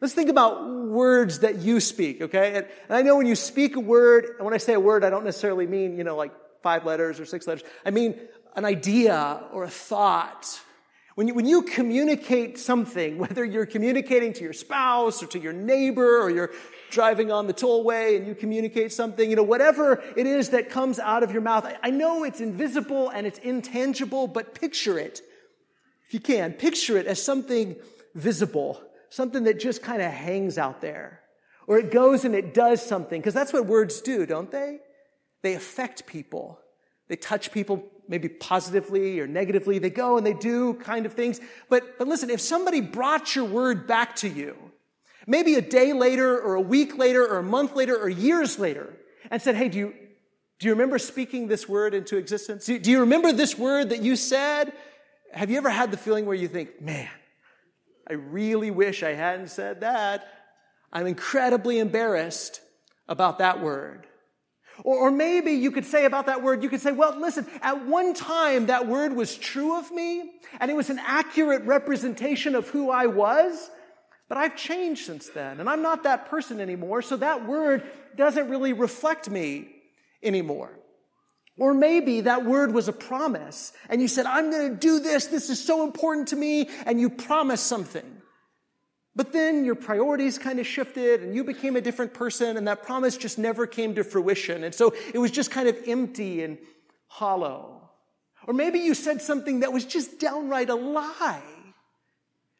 Let's 0.00 0.14
think 0.14 0.30
about 0.30 0.66
words 0.66 1.40
that 1.40 1.58
you 1.58 1.78
speak, 1.78 2.22
okay? 2.22 2.56
And, 2.56 2.66
I 2.88 3.02
know 3.02 3.16
when 3.16 3.26
you 3.26 3.36
speak 3.36 3.76
a 3.76 3.80
word, 3.80 4.24
and 4.36 4.44
when 4.44 4.54
I 4.54 4.58
say 4.58 4.72
a 4.72 4.80
word, 4.80 5.04
I 5.04 5.10
don't 5.10 5.24
necessarily 5.24 5.66
mean, 5.66 5.98
you 5.98 6.04
know, 6.04 6.16
like 6.16 6.32
five 6.62 6.86
letters 6.86 7.20
or 7.20 7.26
six 7.26 7.46
letters. 7.46 7.64
I 7.84 7.90
mean 7.90 8.18
an 8.56 8.64
idea 8.64 9.42
or 9.52 9.64
a 9.64 9.70
thought. 9.70 10.60
When 11.14 11.28
you, 11.28 11.34
when 11.34 11.46
you 11.46 11.62
communicate 11.62 12.58
something, 12.58 13.18
whether 13.24 13.44
you're 13.44 13.66
communicating 13.66 14.32
to 14.34 14.42
your 14.42 14.52
spouse 14.52 15.22
or 15.22 15.26
to 15.28 15.38
your 15.38 15.52
neighbor 15.52 16.20
or 16.20 16.30
you're 16.30 16.52
driving 16.90 17.30
on 17.30 17.46
the 17.46 17.54
tollway 17.54 18.16
and 18.16 18.26
you 18.26 18.34
communicate 18.34 18.92
something, 18.92 19.28
you 19.28 19.36
know, 19.36 19.42
whatever 19.42 20.02
it 20.16 20.26
is 20.26 20.50
that 20.50 20.70
comes 20.70 20.98
out 20.98 21.22
of 21.22 21.30
your 21.30 21.42
mouth, 21.42 21.64
I, 21.64 21.76
I 21.82 21.90
know 21.90 22.24
it's 22.24 22.40
invisible 22.40 23.10
and 23.10 23.26
it's 23.26 23.38
intangible, 23.38 24.26
but 24.26 24.54
picture 24.54 24.98
it. 24.98 25.20
If 26.06 26.14
you 26.14 26.20
can, 26.20 26.54
picture 26.54 26.96
it 26.96 27.06
as 27.06 27.22
something 27.22 27.76
visible, 28.14 28.82
something 29.10 29.44
that 29.44 29.60
just 29.60 29.82
kind 29.82 30.00
of 30.00 30.10
hangs 30.10 30.56
out 30.56 30.80
there. 30.80 31.20
Or 31.66 31.78
it 31.78 31.90
goes 31.92 32.24
and 32.24 32.34
it 32.34 32.54
does 32.54 32.82
something, 32.82 33.20
because 33.20 33.34
that's 33.34 33.52
what 33.52 33.66
words 33.66 34.00
do, 34.00 34.24
don't 34.24 34.50
they? 34.50 34.78
They 35.42 35.54
affect 35.54 36.06
people. 36.06 36.58
They 37.08 37.16
touch 37.16 37.52
people 37.52 37.84
maybe 38.08 38.28
positively 38.28 39.20
or 39.20 39.26
negatively. 39.26 39.78
They 39.78 39.90
go 39.90 40.16
and 40.16 40.26
they 40.26 40.32
do 40.32 40.74
kind 40.74 41.06
of 41.06 41.12
things. 41.12 41.40
But, 41.68 41.98
but 41.98 42.08
listen, 42.08 42.30
if 42.30 42.40
somebody 42.40 42.80
brought 42.80 43.36
your 43.36 43.44
word 43.44 43.86
back 43.86 44.16
to 44.16 44.28
you, 44.28 44.56
maybe 45.26 45.54
a 45.54 45.60
day 45.60 45.92
later 45.92 46.40
or 46.40 46.54
a 46.54 46.60
week 46.60 46.96
later 46.98 47.24
or 47.24 47.38
a 47.38 47.42
month 47.42 47.76
later 47.76 47.96
or 47.96 48.08
years 48.08 48.58
later, 48.58 48.96
and 49.30 49.42
said, 49.42 49.54
hey, 49.54 49.68
do 49.68 49.78
you, 49.78 49.94
Do 50.60 50.66
you 50.66 50.72
remember 50.72 50.98
speaking 50.98 51.48
this 51.48 51.68
word 51.68 51.94
into 51.94 52.16
existence? 52.16 52.66
Do 52.66 52.90
you 52.90 53.00
remember 53.00 53.32
this 53.32 53.56
word 53.56 53.90
that 53.90 54.02
you 54.02 54.14
said? 54.14 54.72
Have 55.32 55.50
you 55.50 55.56
ever 55.56 55.70
had 55.70 55.90
the 55.90 55.96
feeling 55.96 56.26
where 56.26 56.36
you 56.36 56.48
think, 56.48 56.80
man, 56.80 57.08
I 58.08 58.14
really 58.14 58.70
wish 58.70 59.02
I 59.02 59.14
hadn't 59.14 59.48
said 59.48 59.80
that? 59.80 60.26
I'm 60.92 61.06
incredibly 61.06 61.78
embarrassed 61.78 62.60
about 63.08 63.38
that 63.38 63.60
word. 63.60 64.06
Or, 64.82 64.96
or, 64.98 65.10
maybe 65.10 65.52
you 65.52 65.70
could 65.70 65.84
say 65.84 66.06
about 66.06 66.26
that 66.26 66.42
word, 66.42 66.62
you 66.62 66.68
could 66.68 66.80
say, 66.80 66.92
well, 66.92 67.18
listen, 67.18 67.46
at 67.60 67.86
one 67.86 68.14
time 68.14 68.66
that 68.66 68.86
word 68.86 69.14
was 69.14 69.36
true 69.36 69.78
of 69.78 69.90
me 69.90 70.30
and 70.58 70.70
it 70.70 70.74
was 70.74 70.88
an 70.88 70.98
accurate 71.00 71.62
representation 71.64 72.54
of 72.54 72.68
who 72.68 72.90
I 72.90 73.06
was, 73.06 73.70
but 74.28 74.38
I've 74.38 74.56
changed 74.56 75.04
since 75.04 75.28
then 75.28 75.60
and 75.60 75.68
I'm 75.68 75.82
not 75.82 76.04
that 76.04 76.30
person 76.30 76.60
anymore, 76.60 77.02
so 77.02 77.16
that 77.18 77.46
word 77.46 77.82
doesn't 78.16 78.48
really 78.48 78.72
reflect 78.72 79.28
me 79.28 79.68
anymore. 80.22 80.70
Or 81.60 81.74
maybe 81.74 82.22
that 82.22 82.46
word 82.46 82.72
was 82.72 82.88
a 82.88 82.92
promise 82.92 83.74
and 83.90 84.00
you 84.00 84.08
said, 84.08 84.24
I'm 84.24 84.50
going 84.50 84.70
to 84.70 84.74
do 84.74 84.98
this. 84.98 85.26
This 85.26 85.50
is 85.50 85.62
so 85.62 85.84
important 85.84 86.28
to 86.28 86.36
me. 86.36 86.70
And 86.86 86.98
you 86.98 87.10
promised 87.10 87.66
something. 87.66 88.22
But 89.14 89.34
then 89.34 89.66
your 89.66 89.74
priorities 89.74 90.38
kind 90.38 90.58
of 90.58 90.66
shifted 90.66 91.22
and 91.22 91.34
you 91.34 91.44
became 91.44 91.76
a 91.76 91.82
different 91.82 92.14
person 92.14 92.56
and 92.56 92.66
that 92.66 92.82
promise 92.82 93.18
just 93.18 93.38
never 93.38 93.66
came 93.66 93.94
to 93.96 94.04
fruition. 94.04 94.64
And 94.64 94.74
so 94.74 94.94
it 95.12 95.18
was 95.18 95.30
just 95.30 95.50
kind 95.50 95.68
of 95.68 95.76
empty 95.86 96.42
and 96.42 96.56
hollow. 97.08 97.90
Or 98.46 98.54
maybe 98.54 98.78
you 98.78 98.94
said 98.94 99.20
something 99.20 99.60
that 99.60 99.70
was 99.70 99.84
just 99.84 100.18
downright 100.18 100.70
a 100.70 100.74
lie. 100.74 101.42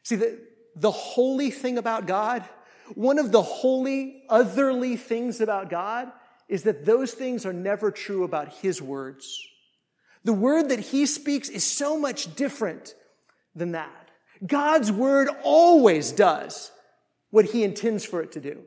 See, 0.03 0.17
the, 0.17 0.39
the 0.77 0.91
holy 0.91 1.51
thing 1.51 1.79
about 1.79 2.07
God, 2.07 2.45
one 2.95 3.19
of 3.19 3.33
the 3.33 3.41
holy, 3.41 4.25
otherly 4.29 4.99
things 4.99 5.41
about 5.41 5.71
God 5.71 6.13
is 6.51 6.65
that 6.65 6.85
those 6.85 7.13
things 7.13 7.47
are 7.47 7.53
never 7.55 7.91
true 7.91 8.25
about 8.25 8.49
His 8.49 8.83
words. 8.83 9.43
The 10.25 10.35
word 10.35 10.69
that 10.69 10.81
He 10.81 11.07
speaks 11.07 11.49
is 11.49 11.65
so 11.65 11.99
much 11.99 12.35
different 12.35 12.95
than 13.55 13.73
that. 13.73 14.11
God's 14.47 14.91
word 14.91 15.29
always 15.43 16.13
does 16.13 16.71
what 17.31 17.45
he 17.45 17.63
intends 17.63 18.05
for 18.05 18.23
it 18.23 18.33
to 18.33 18.41
do. 18.41 18.63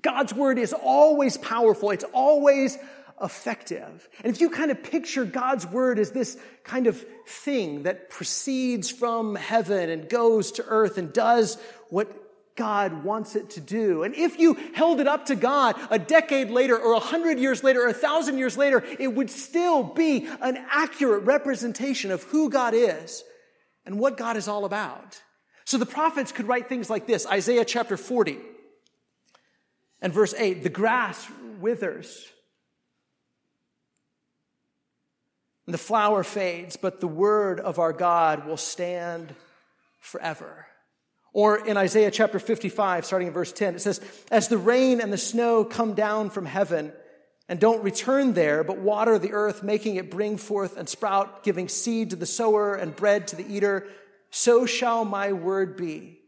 God's 0.00 0.32
word 0.32 0.58
is 0.58 0.72
always 0.72 1.36
powerful. 1.36 1.90
It's 1.90 2.04
always 2.12 2.78
effective. 3.22 4.08
And 4.22 4.32
if 4.32 4.40
you 4.40 4.50
kind 4.50 4.70
of 4.70 4.82
picture 4.82 5.24
God's 5.24 5.66
word 5.66 5.98
as 5.98 6.12
this 6.12 6.38
kind 6.64 6.86
of 6.86 7.04
thing 7.26 7.82
that 7.82 8.08
proceeds 8.08 8.90
from 8.90 9.34
heaven 9.34 9.90
and 9.90 10.08
goes 10.08 10.52
to 10.52 10.64
earth 10.64 10.96
and 10.96 11.12
does 11.12 11.58
what 11.88 12.19
God 12.60 13.04
wants 13.04 13.36
it 13.36 13.48
to 13.52 13.60
do. 13.62 14.02
And 14.02 14.14
if 14.14 14.38
you 14.38 14.52
held 14.74 15.00
it 15.00 15.08
up 15.08 15.24
to 15.26 15.34
God 15.34 15.76
a 15.88 15.98
decade 15.98 16.50
later 16.50 16.78
or 16.78 16.92
a 16.92 17.00
hundred 17.00 17.38
years 17.38 17.64
later 17.64 17.86
or 17.86 17.88
a 17.88 17.94
thousand 17.94 18.36
years 18.36 18.54
later, 18.54 18.84
it 18.98 19.14
would 19.14 19.30
still 19.30 19.82
be 19.82 20.28
an 20.42 20.62
accurate 20.70 21.24
representation 21.24 22.10
of 22.10 22.22
who 22.24 22.50
God 22.50 22.74
is 22.74 23.24
and 23.86 23.98
what 23.98 24.18
God 24.18 24.36
is 24.36 24.46
all 24.46 24.66
about. 24.66 25.22
So 25.64 25.78
the 25.78 25.86
prophets 25.86 26.32
could 26.32 26.46
write 26.46 26.68
things 26.68 26.90
like 26.90 27.06
this 27.06 27.26
Isaiah 27.26 27.64
chapter 27.64 27.96
40 27.96 28.36
and 30.02 30.12
verse 30.12 30.34
8 30.36 30.62
the 30.62 30.68
grass 30.68 31.26
withers 31.60 32.28
and 35.64 35.72
the 35.72 35.78
flower 35.78 36.22
fades, 36.22 36.76
but 36.76 37.00
the 37.00 37.08
word 37.08 37.58
of 37.58 37.78
our 37.78 37.94
God 37.94 38.46
will 38.46 38.58
stand 38.58 39.34
forever. 39.98 40.66
Or 41.32 41.64
in 41.64 41.76
Isaiah 41.76 42.10
chapter 42.10 42.38
55, 42.38 43.06
starting 43.06 43.28
in 43.28 43.34
verse 43.34 43.52
10, 43.52 43.76
it 43.76 43.80
says, 43.80 44.00
As 44.30 44.48
the 44.48 44.58
rain 44.58 45.00
and 45.00 45.12
the 45.12 45.18
snow 45.18 45.64
come 45.64 45.94
down 45.94 46.30
from 46.30 46.46
heaven, 46.46 46.92
and 47.48 47.58
don't 47.58 47.82
return 47.82 48.34
there, 48.34 48.62
but 48.62 48.78
water 48.78 49.18
the 49.18 49.32
earth, 49.32 49.64
making 49.64 49.96
it 49.96 50.08
bring 50.08 50.36
forth 50.36 50.76
and 50.76 50.88
sprout, 50.88 51.42
giving 51.42 51.68
seed 51.68 52.10
to 52.10 52.16
the 52.16 52.26
sower 52.26 52.76
and 52.76 52.94
bread 52.94 53.26
to 53.28 53.36
the 53.36 53.52
eater, 53.52 53.88
so 54.30 54.66
shall 54.66 55.04
my 55.04 55.32
word 55.32 55.76
be. 55.76 56.20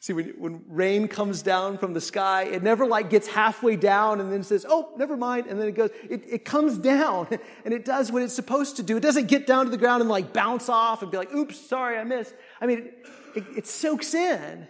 See, 0.00 0.12
when, 0.12 0.34
when 0.38 0.64
rain 0.68 1.08
comes 1.08 1.42
down 1.42 1.78
from 1.78 1.92
the 1.92 2.00
sky, 2.00 2.44
it 2.44 2.62
never 2.62 2.86
like 2.86 3.10
gets 3.10 3.26
halfway 3.26 3.74
down 3.74 4.20
and 4.20 4.32
then 4.32 4.44
says, 4.44 4.64
oh, 4.68 4.92
never 4.96 5.16
mind. 5.16 5.46
And 5.48 5.60
then 5.60 5.66
it 5.66 5.74
goes, 5.74 5.90
it, 6.08 6.22
it 6.28 6.44
comes 6.44 6.78
down 6.92 7.26
and 7.64 7.74
it 7.74 7.84
does 7.84 8.12
what 8.12 8.22
it's 8.22 8.34
supposed 8.34 8.76
to 8.76 8.82
do. 8.82 8.96
It 8.96 9.00
doesn't 9.00 9.26
get 9.26 9.46
down 9.46 9.64
to 9.64 9.70
the 9.70 9.76
ground 9.76 10.00
and 10.00 10.10
like 10.10 10.32
bounce 10.32 10.68
off 10.68 11.02
and 11.02 11.10
be 11.10 11.16
like, 11.16 11.34
oops, 11.34 11.58
sorry, 11.68 11.98
I 11.98 12.04
missed. 12.04 12.34
I 12.60 12.66
mean, 12.66 12.78
it, 12.78 13.06
it, 13.34 13.44
it 13.56 13.66
soaks 13.66 14.14
in 14.14 14.40
and 14.40 14.68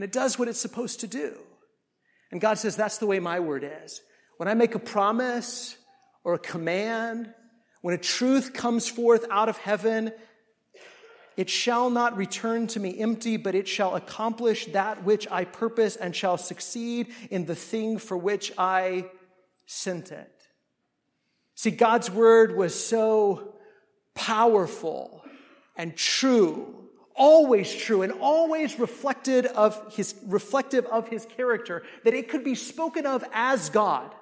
it 0.00 0.12
does 0.12 0.38
what 0.38 0.48
it's 0.48 0.60
supposed 0.60 1.00
to 1.00 1.06
do. 1.06 1.38
And 2.32 2.40
God 2.40 2.58
says, 2.58 2.76
that's 2.76 2.98
the 2.98 3.06
way 3.06 3.20
my 3.20 3.40
word 3.40 3.68
is. 3.84 4.00
When 4.36 4.48
I 4.48 4.54
make 4.54 4.74
a 4.74 4.78
promise 4.78 5.76
or 6.24 6.34
a 6.34 6.38
command, 6.38 7.32
when 7.82 7.94
a 7.94 7.98
truth 7.98 8.52
comes 8.52 8.88
forth 8.88 9.26
out 9.30 9.48
of 9.48 9.58
heaven, 9.58 10.12
it 11.36 11.48
shall 11.48 11.90
not 11.90 12.16
return 12.16 12.66
to 12.68 12.80
me 12.80 12.98
empty, 12.98 13.36
but 13.36 13.54
it 13.54 13.68
shall 13.68 13.94
accomplish 13.94 14.66
that 14.66 15.04
which 15.04 15.26
I 15.30 15.44
purpose 15.44 15.96
and 15.96 16.14
shall 16.14 16.36
succeed 16.36 17.08
in 17.30 17.46
the 17.46 17.54
thing 17.54 17.98
for 17.98 18.16
which 18.16 18.52
I 18.58 19.06
sent 19.66 20.12
it. 20.12 20.30
See, 21.54 21.70
God's 21.70 22.10
word 22.10 22.56
was 22.56 22.74
so 22.74 23.54
powerful 24.14 25.22
and 25.76 25.96
true, 25.96 26.88
always 27.14 27.72
true, 27.72 28.02
and 28.02 28.12
always 28.12 28.78
reflected 28.78 29.46
of 29.46 29.94
his, 29.94 30.14
reflective 30.26 30.84
of 30.86 31.08
his 31.08 31.26
character, 31.26 31.82
that 32.04 32.14
it 32.14 32.28
could 32.28 32.44
be 32.44 32.54
spoken 32.54 33.06
of 33.06 33.24
as 33.32 33.70
God. 33.70 34.14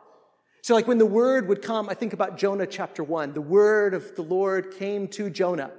So, 0.62 0.74
like 0.74 0.86
when 0.86 0.98
the 0.98 1.06
word 1.06 1.48
would 1.48 1.62
come, 1.62 1.88
I 1.88 1.94
think 1.94 2.12
about 2.12 2.36
Jonah 2.36 2.66
chapter 2.66 3.02
one. 3.02 3.32
The 3.32 3.40
word 3.40 3.94
of 3.94 4.14
the 4.16 4.22
Lord 4.22 4.74
came 4.76 5.08
to 5.08 5.30
Jonah. 5.30 5.70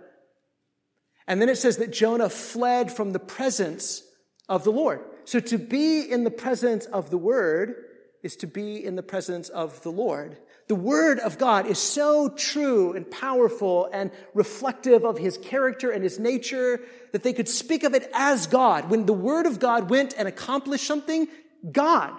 And 1.30 1.40
then 1.40 1.48
it 1.48 1.60
says 1.60 1.78
that 1.78 1.92
Jonah 1.94 2.28
fled 2.28 2.92
from 2.92 3.12
the 3.12 3.20
presence 3.20 4.02
of 4.50 4.64
the 4.64 4.72
Lord. 4.72 5.02
So, 5.26 5.40
to 5.40 5.60
be 5.60 6.02
in 6.02 6.24
the 6.24 6.32
presence 6.32 6.88
of 6.88 7.12
the 7.12 7.20
word 7.20 7.76
is 8.24 8.36
to 8.38 8.48
be 8.48 8.84
in 8.84 8.96
the 8.96 9.04
presence 9.04 9.48
of 9.48 9.82
the 9.84 9.92
Lord. 9.92 10.38
The 10.68 10.76
word 10.76 11.20
of 11.20 11.38
God 11.38 11.68
is 11.68 11.78
so 11.78 12.30
true 12.30 12.94
and 12.94 13.10
powerful 13.10 13.90
and 13.94 14.10
reflective 14.34 15.06
of 15.06 15.20
his 15.20 15.38
character 15.38 15.92
and 15.92 16.04
his 16.04 16.18
nature 16.20 16.82
that 17.12 17.22
they 17.22 17.34
could 17.34 17.48
speak 17.48 17.84
of 17.84 17.94
it 17.94 18.10
as 18.14 18.48
God. 18.48 18.90
When 18.90 19.06
the 19.06 19.14
word 19.14 19.46
of 19.46 19.60
God 19.60 19.90
went 19.90 20.16
and 20.18 20.28
accomplished 20.28 20.86
something, 20.86 21.28
God 21.72 22.12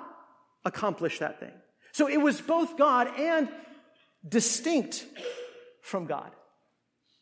accomplished 0.64 1.18
that 1.18 1.40
thing. 1.40 1.52
So 1.92 2.08
it 2.08 2.20
was 2.20 2.40
both 2.40 2.76
God 2.76 3.08
and 3.18 3.48
distinct 4.26 5.04
from 5.82 6.06
God. 6.06 6.30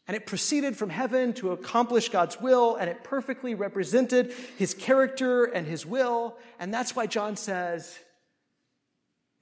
And 0.08 0.16
it 0.16 0.26
proceeded 0.26 0.76
from 0.76 0.88
heaven 0.90 1.34
to 1.34 1.52
accomplish 1.52 2.08
God's 2.08 2.40
will, 2.40 2.76
and 2.76 2.90
it 2.90 3.04
perfectly 3.04 3.54
represented 3.54 4.32
his 4.56 4.74
character 4.74 5.44
and 5.44 5.66
his 5.66 5.84
will. 5.84 6.36
And 6.58 6.72
that's 6.72 6.96
why 6.96 7.06
John 7.06 7.36
says 7.36 7.96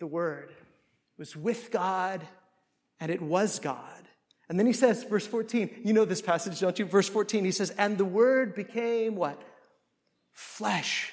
the 0.01 0.07
Word 0.07 0.53
was 1.17 1.35
with 1.35 1.71
God, 1.71 2.21
and 3.01 3.11
it 3.11 3.23
was 3.23 3.61
God. 3.61 3.81
And 4.49 4.59
then 4.59 4.67
he 4.67 4.73
says, 4.73 5.05
verse 5.05 5.27
14, 5.27 5.83
you 5.85 5.93
know 5.93 6.05
this 6.05 6.21
passage, 6.21 6.61
don't 6.61 6.79
you? 6.79 6.85
Verse 6.85 7.09
14, 7.09 7.45
he 7.45 7.53
says, 7.53 7.71
and 7.71 7.97
the 7.97 8.05
Word 8.05 8.55
became 8.55 9.15
what? 9.15 9.41
Flesh. 10.33 11.13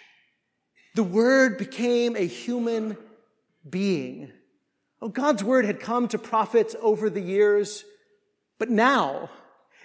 The 0.96 1.04
Word 1.04 1.58
became 1.58 2.16
a 2.16 2.26
human 2.26 2.98
being. 3.70 4.32
Oh, 5.02 5.10
God's 5.10 5.44
word 5.44 5.66
had 5.66 5.80
come 5.80 6.08
to 6.10 6.18
prophets 6.18 6.76
over 6.82 7.10
the 7.10 7.22
years, 7.22 7.84
but 8.58 8.70
now 8.70 9.30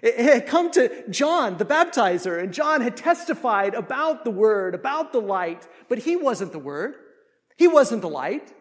it 0.02 0.19
had 0.19 0.47
come 0.47 0.71
to 0.73 1.09
John, 1.11 1.57
the 1.57 1.64
baptizer, 1.64 2.40
and 2.40 2.52
John 2.52 2.81
had 2.81 2.97
testified 2.97 3.75
about 3.75 4.25
the 4.25 4.31
word, 4.31 4.75
about 4.75 5.12
the 5.12 5.21
light, 5.21 5.67
but 5.88 5.99
he 5.99 6.17
wasn't 6.17 6.52
the 6.52 6.59
word. 6.59 6.95
He 7.57 7.67
wasn't 7.67 8.02
the 8.02 8.09
light. 8.09 8.52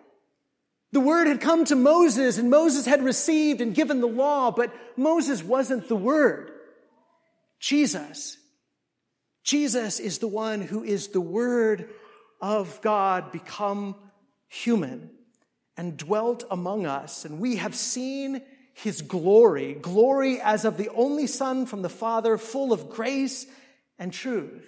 The 0.91 1.00
word 1.00 1.27
had 1.27 1.41
come 1.41 1.65
to 1.65 1.75
Moses, 1.75 2.38
and 2.38 2.50
Moses 2.50 2.86
had 2.86 3.03
received 3.03 3.62
and 3.62 3.75
given 3.75 4.01
the 4.01 4.08
law, 4.08 4.51
but 4.51 4.74
Moses 4.96 5.44
wasn't 5.44 5.88
the 5.88 5.96
word. 5.96 6.51
Jesus. 7.60 8.38
Jesus 9.44 10.00
is 10.00 10.20
the 10.20 10.27
one 10.27 10.62
who 10.62 10.84
is 10.84 11.10
the 11.10 11.22
word 11.22 11.89
of 12.41 12.82
God 12.82 13.32
become 13.32 13.96
human 14.48 15.12
and 15.75 15.98
dwelt 15.98 16.44
among 16.50 16.86
us, 16.86 17.25
and 17.25 17.39
we 17.39 17.58
have 17.58 17.75
seen 17.75 18.41
his 18.77 19.01
glory, 19.01 19.74
glory 19.74 20.39
as 20.39 20.63
of 20.63 20.77
the 20.77 20.89
only 20.89 21.25
Son 21.25 21.65
from 21.65 21.81
the 21.81 21.89
Father, 21.89 22.38
full 22.38 22.72
of 22.72 22.89
grace 22.89 23.48
and 23.98 24.13
truth. 24.13 24.63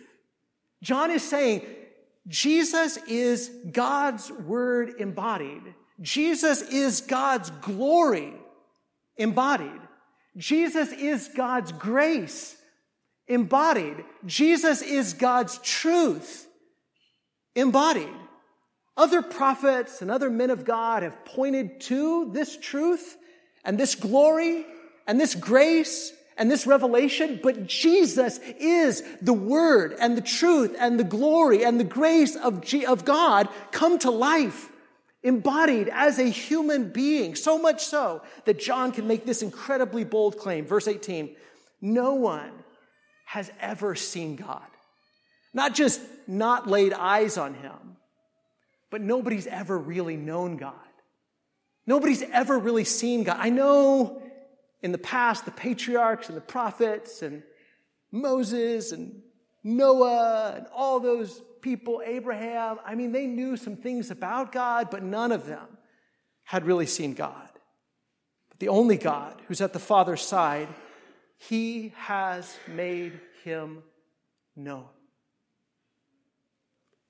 John 0.81 1.11
is 1.11 1.21
saying 1.21 1.61
Jesus 2.27 2.97
is 3.07 3.51
God's 3.71 4.31
word 4.31 4.95
embodied. 4.97 5.61
Jesus 6.01 6.63
is 6.63 7.01
God's 7.01 7.51
glory 7.61 8.33
embodied. 9.15 9.81
Jesus 10.35 10.91
is 10.91 11.29
God's 11.35 11.71
grace 11.71 12.57
embodied. 13.27 14.03
Jesus 14.25 14.81
is 14.81 15.13
God's 15.13 15.59
truth 15.59 16.47
embodied. 17.55 18.09
Other 18.97 19.21
prophets 19.21 20.01
and 20.01 20.09
other 20.09 20.31
men 20.31 20.49
of 20.49 20.65
God 20.65 21.03
have 21.03 21.25
pointed 21.25 21.79
to 21.81 22.31
this 22.33 22.57
truth 22.57 23.17
and 23.63 23.77
this 23.77 23.95
glory 23.95 24.65
and 25.07 25.19
this 25.19 25.35
grace 25.35 26.13
and 26.37 26.49
this 26.49 26.65
revelation, 26.65 27.39
but 27.43 27.67
Jesus 27.67 28.39
is 28.59 29.03
the 29.21 29.33
Word 29.33 29.95
and 29.99 30.17
the 30.17 30.21
truth 30.21 30.75
and 30.79 30.97
the 30.97 31.03
glory 31.03 31.65
and 31.65 31.79
the 31.79 31.83
grace 31.83 32.35
of, 32.37 32.61
G- 32.61 32.85
of 32.85 33.03
God 33.03 33.49
come 33.71 33.99
to 33.99 34.09
life, 34.09 34.71
embodied 35.21 35.89
as 35.89 36.17
a 36.17 36.23
human 36.23 36.91
being. 36.91 37.35
So 37.35 37.59
much 37.59 37.83
so 37.83 38.21
that 38.45 38.57
John 38.57 38.93
can 38.93 39.05
make 39.05 39.25
this 39.25 39.41
incredibly 39.41 40.05
bold 40.05 40.37
claim. 40.37 40.65
Verse 40.65 40.87
18 40.87 41.35
No 41.81 42.13
one 42.13 42.51
has 43.25 43.51
ever 43.59 43.93
seen 43.95 44.37
God. 44.37 44.65
Not 45.53 45.75
just 45.75 45.99
not 46.25 46.67
laid 46.67 46.93
eyes 46.93 47.37
on 47.37 47.53
him, 47.53 47.97
but 48.89 49.01
nobody's 49.01 49.47
ever 49.47 49.77
really 49.77 50.15
known 50.15 50.55
God. 50.55 50.73
Nobody's 51.89 52.21
ever 52.21 52.59
really 52.59 52.83
seen 52.83 53.23
God. 53.23 53.37
I 53.39 53.49
know 53.49 54.21
in 54.83 54.91
the 54.91 54.99
past, 54.99 55.45
the 55.45 55.51
patriarchs 55.51 56.27
and 56.27 56.37
the 56.37 56.41
prophets 56.41 57.23
and 57.23 57.41
Moses 58.11 58.91
and 58.91 59.23
Noah 59.63 60.53
and 60.55 60.67
all 60.71 60.99
those 60.99 61.41
people, 61.61 62.03
Abraham, 62.05 62.77
I 62.85 62.93
mean, 62.93 63.11
they 63.11 63.25
knew 63.25 63.57
some 63.57 63.75
things 63.75 64.11
about 64.11 64.51
God, 64.51 64.91
but 64.91 65.01
none 65.01 65.31
of 65.31 65.47
them 65.47 65.65
had 66.43 66.67
really 66.67 66.85
seen 66.85 67.15
God. 67.15 67.49
But 68.49 68.59
the 68.59 68.67
only 68.67 68.97
God 68.97 69.41
who's 69.47 69.59
at 69.59 69.73
the 69.73 69.79
Father's 69.79 70.21
side, 70.21 70.67
he 71.37 71.95
has 71.97 72.55
made 72.67 73.19
him 73.43 73.81
known. 74.55 74.85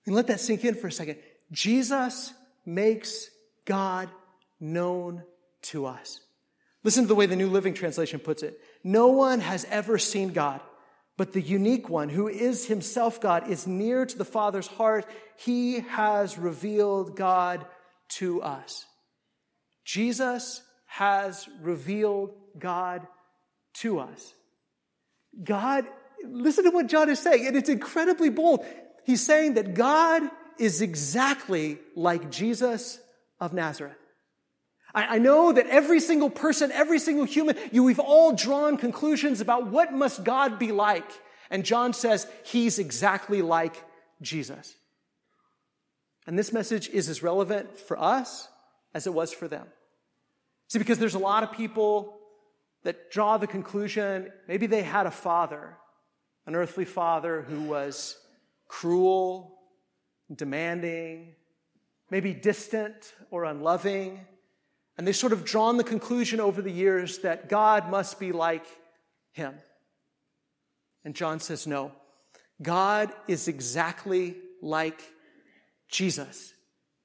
And 0.05 0.15
let 0.15 0.27
that 0.27 0.39
sink 0.39 0.63
in 0.63 0.75
for 0.75 0.87
a 0.87 0.91
second. 0.91 1.17
Jesus 1.51 2.33
makes 2.65 3.29
God 3.65 4.07
known 4.59 5.23
to 5.63 5.85
us. 5.85 6.19
Listen 6.83 7.03
to 7.03 7.07
the 7.07 7.15
way 7.15 7.25
the 7.25 7.35
New 7.35 7.49
Living 7.49 7.73
Translation 7.73 8.19
puts 8.19 8.43
it. 8.43 8.59
No 8.83 9.07
one 9.07 9.41
has 9.41 9.65
ever 9.65 9.97
seen 9.97 10.29
God, 10.29 10.61
but 11.17 11.33
the 11.33 11.41
unique 11.41 11.89
one, 11.89 12.09
who 12.09 12.27
is 12.27 12.67
himself 12.67 13.19
God, 13.19 13.49
is 13.49 13.67
near 13.67 14.05
to 14.05 14.17
the 14.17 14.25
Father's 14.25 14.67
heart. 14.67 15.05
He 15.37 15.81
has 15.81 16.37
revealed 16.37 17.17
God 17.17 17.65
to 18.09 18.41
us. 18.41 18.85
Jesus 19.83 20.61
has 20.85 21.47
revealed 21.61 22.31
God 22.57 23.05
to 23.75 23.99
us. 23.99 24.33
God, 25.43 25.85
listen 26.25 26.63
to 26.63 26.71
what 26.71 26.87
John 26.87 27.09
is 27.09 27.19
saying, 27.19 27.45
and 27.45 27.57
it's 27.57 27.69
incredibly 27.69 28.29
bold. 28.29 28.65
He's 29.05 29.25
saying 29.25 29.55
that 29.55 29.73
God 29.73 30.23
is 30.57 30.81
exactly 30.81 31.79
like 31.95 32.31
Jesus 32.31 32.99
of 33.39 33.53
Nazareth. 33.53 33.95
I, 34.93 35.15
I 35.15 35.17
know 35.19 35.51
that 35.51 35.67
every 35.67 35.99
single 35.99 36.29
person, 36.29 36.71
every 36.71 36.99
single 36.99 37.25
human, 37.25 37.57
you, 37.71 37.83
we've 37.83 37.99
all 37.99 38.33
drawn 38.33 38.77
conclusions 38.77 39.41
about 39.41 39.67
what 39.67 39.93
must 39.93 40.23
God 40.23 40.59
be 40.59 40.71
like. 40.71 41.09
And 41.49 41.65
John 41.65 41.93
says 41.93 42.27
he's 42.43 42.79
exactly 42.79 43.41
like 43.41 43.83
Jesus. 44.21 44.75
And 46.27 46.37
this 46.37 46.53
message 46.53 46.89
is 46.89 47.09
as 47.09 47.23
relevant 47.23 47.77
for 47.77 47.99
us 47.99 48.47
as 48.93 49.07
it 49.07 49.13
was 49.13 49.33
for 49.33 49.47
them. 49.47 49.67
See, 50.67 50.79
because 50.79 50.99
there's 50.99 51.15
a 51.15 51.19
lot 51.19 51.43
of 51.43 51.51
people 51.51 52.19
that 52.83 53.11
draw 53.11 53.37
the 53.37 53.47
conclusion 53.47 54.31
maybe 54.47 54.67
they 54.67 54.83
had 54.83 55.05
a 55.05 55.11
father, 55.11 55.77
an 56.45 56.55
earthly 56.55 56.85
father 56.85 57.41
who 57.41 57.61
was 57.63 58.17
cruel, 58.67 59.57
demanding, 60.33 61.33
maybe 62.11 62.33
distant 62.33 63.13
or 63.31 63.45
unloving. 63.45 64.25
And 64.99 65.07
they've 65.07 65.15
sort 65.15 65.31
of 65.31 65.45
drawn 65.45 65.77
the 65.77 65.85
conclusion 65.85 66.41
over 66.41 66.61
the 66.61 66.69
years 66.69 67.19
that 67.19 67.47
God 67.47 67.89
must 67.89 68.19
be 68.19 68.33
like 68.33 68.65
him. 69.31 69.53
And 71.05 71.15
John 71.15 71.39
says, 71.39 71.65
no. 71.65 71.93
God 72.61 73.09
is 73.25 73.47
exactly 73.47 74.35
like 74.61 75.01
Jesus. 75.87 76.53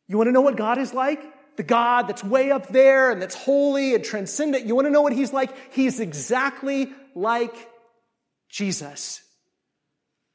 You 0.08 0.18
want 0.18 0.26
to 0.26 0.32
know 0.32 0.40
what 0.40 0.56
God 0.56 0.78
is 0.78 0.92
like? 0.92 1.22
The 1.56 1.62
God 1.62 2.08
that's 2.08 2.24
way 2.24 2.50
up 2.50 2.66
there 2.66 3.12
and 3.12 3.22
that's 3.22 3.36
holy 3.36 3.94
and 3.94 4.02
transcendent. 4.02 4.66
You 4.66 4.74
want 4.74 4.86
to 4.86 4.90
know 4.90 5.02
what 5.02 5.12
he's 5.12 5.32
like? 5.32 5.72
He's 5.72 6.00
exactly 6.00 6.92
like 7.14 7.54
Jesus. 8.48 9.22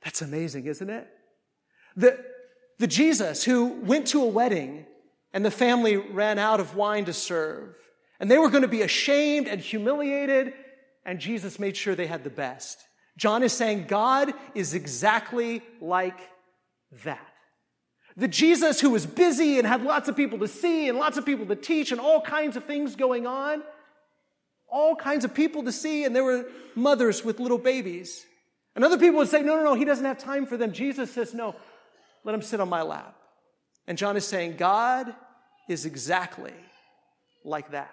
That's 0.02 0.22
amazing, 0.22 0.66
isn't 0.68 0.90
it? 0.90 1.10
The, 1.98 2.24
the 2.78 2.88
Jesus 2.88 3.44
who 3.44 3.66
went 3.82 4.08
to 4.08 4.24
a 4.24 4.28
wedding 4.28 4.86
and 5.34 5.46
the 5.46 5.52
family 5.52 5.98
ran 5.98 6.40
out 6.40 6.60
of 6.60 6.76
wine 6.76 7.06
to 7.06 7.14
serve. 7.14 7.76
And 8.20 8.30
they 8.30 8.38
were 8.38 8.50
going 8.50 8.64
to 8.64 8.68
be 8.68 8.82
ashamed 8.82 9.48
and 9.48 9.62
humiliated, 9.62 10.54
and 11.06 11.20
Jesus 11.20 11.60
made 11.60 11.78
sure 11.78 11.96
they 11.96 12.08
had 12.08 12.24
the 12.24 12.30
best. 12.30 12.80
John 13.18 13.44
is 13.44 13.54
saying 13.54 13.86
God 13.88 14.34
is 14.56 14.74
exactly 14.74 15.62
like 15.82 16.20
that. 17.04 17.26
The 18.18 18.28
Jesus 18.28 18.82
who 18.82 18.90
was 18.90 19.06
busy 19.06 19.60
and 19.60 19.68
had 19.68 19.84
lots 19.84 20.10
of 20.10 20.16
people 20.18 20.40
to 20.40 20.48
see 20.48 20.90
and 20.90 20.98
lots 20.98 21.18
of 21.18 21.26
people 21.26 21.46
to 21.46 21.56
teach 21.56 21.92
and 21.92 22.02
all 22.02 22.22
kinds 22.22 22.58
of 22.58 22.66
things 22.66 22.96
going 22.96 23.26
on, 23.26 23.64
all 24.68 24.96
kinds 24.96 25.24
of 25.24 25.34
people 25.34 25.64
to 25.64 25.72
see, 25.72 26.04
and 26.04 26.16
there 26.16 26.24
were 26.24 26.46
mothers 26.76 27.24
with 27.24 27.40
little 27.40 27.58
babies. 27.58 28.26
And 28.76 28.84
other 28.84 28.98
people 28.98 29.18
would 29.20 29.30
say, 29.30 29.42
no, 29.42 29.56
no, 29.56 29.64
no, 29.64 29.74
he 29.74 29.86
doesn't 29.86 30.06
have 30.06 30.18
time 30.18 30.46
for 30.46 30.58
them. 30.58 30.74
Jesus 30.74 31.12
says, 31.12 31.34
no, 31.34 31.56
let 32.24 32.36
him 32.36 32.42
sit 32.42 32.60
on 32.60 32.70
my 32.70 32.82
lap. 32.82 33.16
And 33.90 33.98
John 33.98 34.16
is 34.16 34.26
saying, 34.26 34.58
God 34.58 35.16
is 35.68 35.88
exactly 35.88 36.54
like 37.44 37.72
that. 37.72 37.92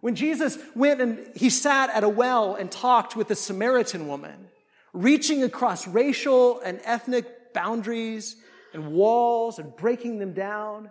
When 0.00 0.16
Jesus 0.16 0.58
went 0.74 1.00
and 1.00 1.30
he 1.36 1.50
sat 1.50 1.88
at 1.90 2.02
a 2.02 2.08
well 2.08 2.56
and 2.56 2.68
talked 2.68 3.14
with 3.14 3.30
a 3.30 3.36
Samaritan 3.36 4.08
woman, 4.08 4.48
reaching 4.92 5.44
across 5.44 5.86
racial 5.86 6.58
and 6.60 6.80
ethnic 6.82 7.54
boundaries 7.54 8.34
and 8.74 8.88
walls 8.92 9.60
and 9.60 9.76
breaking 9.76 10.18
them 10.18 10.32
down 10.32 10.90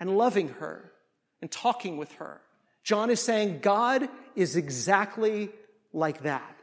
and 0.00 0.18
loving 0.18 0.48
her 0.54 0.90
and 1.40 1.52
talking 1.52 1.98
with 1.98 2.10
her, 2.14 2.40
John 2.82 3.10
is 3.10 3.20
saying 3.20 3.60
God 3.60 4.08
is 4.34 4.56
exactly 4.56 5.50
like 5.92 6.24
that. 6.24 6.57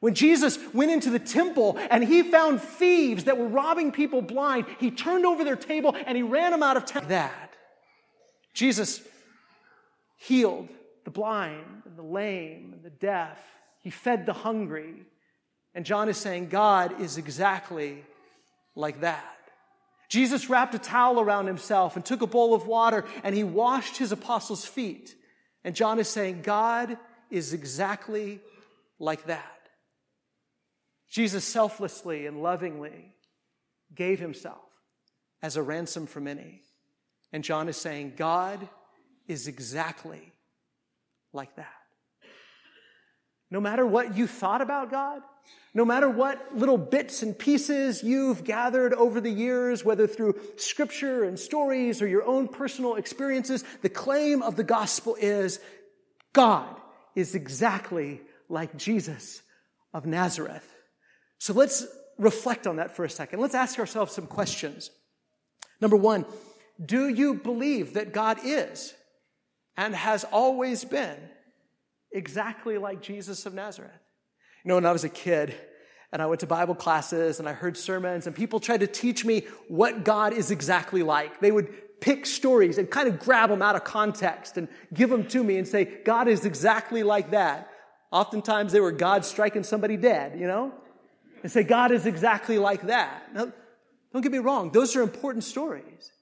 When 0.00 0.14
Jesus 0.14 0.58
went 0.74 0.90
into 0.90 1.10
the 1.10 1.18
temple 1.18 1.78
and 1.90 2.04
he 2.04 2.22
found 2.22 2.60
thieves 2.60 3.24
that 3.24 3.38
were 3.38 3.48
robbing 3.48 3.92
people 3.92 4.20
blind, 4.20 4.66
he 4.78 4.90
turned 4.90 5.24
over 5.24 5.42
their 5.42 5.56
table 5.56 5.96
and 6.06 6.16
he 6.16 6.22
ran 6.22 6.52
them 6.52 6.62
out 6.62 6.76
of 6.76 6.84
town. 6.84 7.08
That. 7.08 7.54
Jesus 8.52 9.00
healed 10.16 10.68
the 11.04 11.10
blind 11.10 11.82
and 11.84 11.96
the 11.96 12.02
lame 12.02 12.72
and 12.74 12.82
the 12.82 12.90
deaf. 12.90 13.38
He 13.80 13.90
fed 13.90 14.26
the 14.26 14.32
hungry. 14.32 14.94
And 15.74 15.84
John 15.84 16.08
is 16.08 16.16
saying 16.16 16.48
God 16.48 17.00
is 17.00 17.16
exactly 17.16 18.04
like 18.74 19.00
that. 19.00 19.24
Jesus 20.08 20.48
wrapped 20.48 20.74
a 20.74 20.78
towel 20.78 21.20
around 21.20 21.46
himself 21.46 21.96
and 21.96 22.04
took 22.04 22.22
a 22.22 22.26
bowl 22.26 22.54
of 22.54 22.66
water 22.66 23.04
and 23.24 23.34
he 23.34 23.44
washed 23.44 23.96
his 23.96 24.12
apostles' 24.12 24.64
feet. 24.64 25.14
And 25.64 25.74
John 25.74 25.98
is 25.98 26.08
saying 26.08 26.42
God 26.42 26.96
is 27.30 27.52
exactly 27.52 28.40
like 28.98 29.26
that. 29.26 29.55
Jesus 31.10 31.44
selflessly 31.44 32.26
and 32.26 32.42
lovingly 32.42 33.14
gave 33.94 34.18
himself 34.18 34.62
as 35.42 35.56
a 35.56 35.62
ransom 35.62 36.06
for 36.06 36.20
many. 36.20 36.62
And 37.32 37.44
John 37.44 37.68
is 37.68 37.76
saying, 37.76 38.14
God 38.16 38.68
is 39.26 39.48
exactly 39.48 40.32
like 41.32 41.54
that. 41.56 41.72
No 43.50 43.60
matter 43.60 43.86
what 43.86 44.16
you 44.16 44.26
thought 44.26 44.60
about 44.60 44.90
God, 44.90 45.22
no 45.72 45.84
matter 45.84 46.08
what 46.08 46.56
little 46.56 46.78
bits 46.78 47.22
and 47.22 47.38
pieces 47.38 48.02
you've 48.02 48.42
gathered 48.42 48.92
over 48.94 49.20
the 49.20 49.30
years, 49.30 49.84
whether 49.84 50.06
through 50.06 50.40
scripture 50.56 51.22
and 51.22 51.38
stories 51.38 52.02
or 52.02 52.08
your 52.08 52.24
own 52.24 52.48
personal 52.48 52.96
experiences, 52.96 53.62
the 53.82 53.88
claim 53.88 54.42
of 54.42 54.56
the 54.56 54.64
gospel 54.64 55.16
is 55.20 55.60
God 56.32 56.74
is 57.14 57.34
exactly 57.34 58.20
like 58.48 58.76
Jesus 58.76 59.42
of 59.92 60.06
Nazareth. 60.06 60.75
So 61.38 61.52
let's 61.52 61.86
reflect 62.18 62.66
on 62.66 62.76
that 62.76 62.96
for 62.96 63.04
a 63.04 63.10
second. 63.10 63.40
Let's 63.40 63.54
ask 63.54 63.78
ourselves 63.78 64.12
some 64.12 64.26
questions. 64.26 64.90
Number 65.80 65.96
one, 65.96 66.24
do 66.84 67.08
you 67.08 67.34
believe 67.34 67.94
that 67.94 68.12
God 68.12 68.38
is 68.44 68.94
and 69.76 69.94
has 69.94 70.24
always 70.24 70.84
been 70.84 71.16
exactly 72.12 72.78
like 72.78 73.02
Jesus 73.02 73.46
of 73.46 73.54
Nazareth? 73.54 73.90
You 74.64 74.70
know, 74.70 74.74
when 74.76 74.86
I 74.86 74.92
was 74.92 75.04
a 75.04 75.08
kid 75.08 75.54
and 76.12 76.22
I 76.22 76.26
went 76.26 76.40
to 76.40 76.46
Bible 76.46 76.74
classes 76.74 77.38
and 77.38 77.48
I 77.48 77.52
heard 77.52 77.76
sermons 77.76 78.26
and 78.26 78.34
people 78.34 78.60
tried 78.60 78.80
to 78.80 78.86
teach 78.86 79.24
me 79.24 79.46
what 79.68 80.04
God 80.04 80.32
is 80.32 80.50
exactly 80.50 81.02
like, 81.02 81.40
they 81.40 81.52
would 81.52 82.00
pick 82.00 82.26
stories 82.26 82.78
and 82.78 82.90
kind 82.90 83.08
of 83.08 83.18
grab 83.18 83.50
them 83.50 83.62
out 83.62 83.76
of 83.76 83.84
context 83.84 84.56
and 84.56 84.68
give 84.92 85.08
them 85.10 85.26
to 85.28 85.42
me 85.42 85.58
and 85.58 85.66
say, 85.66 85.84
God 86.04 86.28
is 86.28 86.44
exactly 86.44 87.02
like 87.02 87.30
that. 87.30 87.70
Oftentimes 88.10 88.72
they 88.72 88.80
were 88.80 88.92
God 88.92 89.24
striking 89.24 89.62
somebody 89.62 89.96
dead, 89.96 90.38
you 90.38 90.46
know? 90.46 90.72
And 91.42 91.52
say, 91.52 91.62
God 91.62 91.92
is 91.92 92.06
exactly 92.06 92.58
like 92.58 92.86
that. 92.86 93.34
Now, 93.34 93.52
Don't 94.12 94.22
get 94.22 94.32
me 94.32 94.38
wrong, 94.38 94.70
those 94.70 94.96
are 94.96 95.02
important 95.02 95.44
stories. 95.44 96.12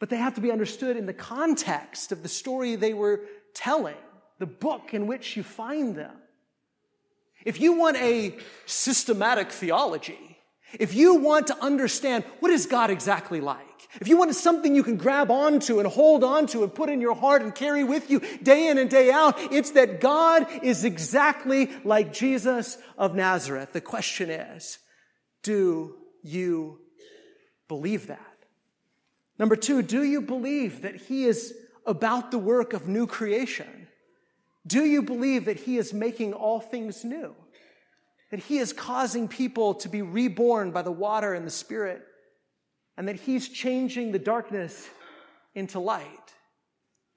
But 0.00 0.10
they 0.10 0.16
have 0.16 0.34
to 0.34 0.40
be 0.40 0.50
understood 0.50 0.96
in 0.96 1.06
the 1.06 1.12
context 1.12 2.10
of 2.10 2.24
the 2.24 2.28
story 2.28 2.74
they 2.74 2.94
were 2.94 3.20
telling, 3.54 3.94
the 4.40 4.46
book 4.46 4.92
in 4.92 5.06
which 5.06 5.36
you 5.36 5.44
find 5.44 5.94
them. 5.94 6.16
If 7.44 7.60
you 7.60 7.74
want 7.74 7.96
a 7.98 8.36
systematic 8.66 9.52
theology, 9.52 10.38
if 10.80 10.94
you 10.94 11.16
want 11.16 11.46
to 11.46 11.56
understand 11.62 12.24
what 12.40 12.50
is 12.50 12.66
God 12.66 12.90
exactly 12.90 13.40
like, 13.40 13.71
if 14.00 14.08
you 14.08 14.16
want 14.16 14.34
something 14.34 14.74
you 14.74 14.82
can 14.82 14.96
grab 14.96 15.30
onto 15.30 15.78
and 15.78 15.86
hold 15.86 16.24
onto 16.24 16.62
and 16.62 16.74
put 16.74 16.88
in 16.88 17.00
your 17.00 17.14
heart 17.14 17.42
and 17.42 17.54
carry 17.54 17.84
with 17.84 18.10
you 18.10 18.20
day 18.42 18.68
in 18.68 18.78
and 18.78 18.88
day 18.88 19.10
out, 19.10 19.34
it's 19.52 19.72
that 19.72 20.00
God 20.00 20.46
is 20.62 20.84
exactly 20.84 21.70
like 21.84 22.12
Jesus 22.12 22.78
of 22.96 23.14
Nazareth. 23.14 23.72
The 23.72 23.82
question 23.82 24.30
is, 24.30 24.78
do 25.42 25.96
you 26.22 26.80
believe 27.68 28.06
that? 28.06 28.20
Number 29.38 29.56
two, 29.56 29.82
do 29.82 30.02
you 30.02 30.22
believe 30.22 30.82
that 30.82 30.96
He 30.96 31.24
is 31.24 31.54
about 31.84 32.30
the 32.30 32.38
work 32.38 32.72
of 32.72 32.88
new 32.88 33.06
creation? 33.06 33.88
Do 34.66 34.84
you 34.84 35.02
believe 35.02 35.46
that 35.46 35.60
He 35.60 35.76
is 35.76 35.92
making 35.92 36.32
all 36.32 36.60
things 36.60 37.04
new? 37.04 37.34
That 38.30 38.40
He 38.40 38.58
is 38.58 38.72
causing 38.72 39.28
people 39.28 39.74
to 39.74 39.88
be 39.88 40.00
reborn 40.00 40.70
by 40.70 40.82
the 40.82 40.92
water 40.92 41.34
and 41.34 41.46
the 41.46 41.50
Spirit? 41.50 42.02
And 43.02 43.08
that 43.08 43.16
He's 43.16 43.48
changing 43.48 44.12
the 44.12 44.18
darkness 44.20 44.88
into 45.56 45.80
light. 45.80 46.06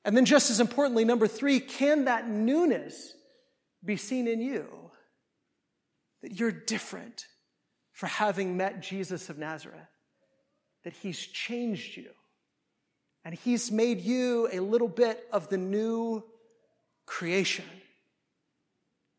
And 0.03 0.17
then, 0.17 0.25
just 0.25 0.49
as 0.49 0.59
importantly, 0.59 1.05
number 1.05 1.27
three, 1.27 1.59
can 1.59 2.05
that 2.05 2.27
newness 2.27 3.13
be 3.83 3.95
seen 3.95 4.27
in 4.27 4.41
you? 4.41 4.65
That 6.23 6.39
you're 6.39 6.51
different 6.51 7.27
for 7.91 8.07
having 8.07 8.57
met 8.57 8.81
Jesus 8.81 9.29
of 9.29 9.37
Nazareth, 9.37 9.77
that 10.85 10.93
He's 10.93 11.19
changed 11.19 11.97
you, 11.97 12.09
and 13.23 13.35
He's 13.35 13.71
made 13.71 14.01
you 14.01 14.49
a 14.51 14.61
little 14.61 14.87
bit 14.87 15.23
of 15.31 15.49
the 15.49 15.57
new 15.59 16.23
creation. 17.05 17.65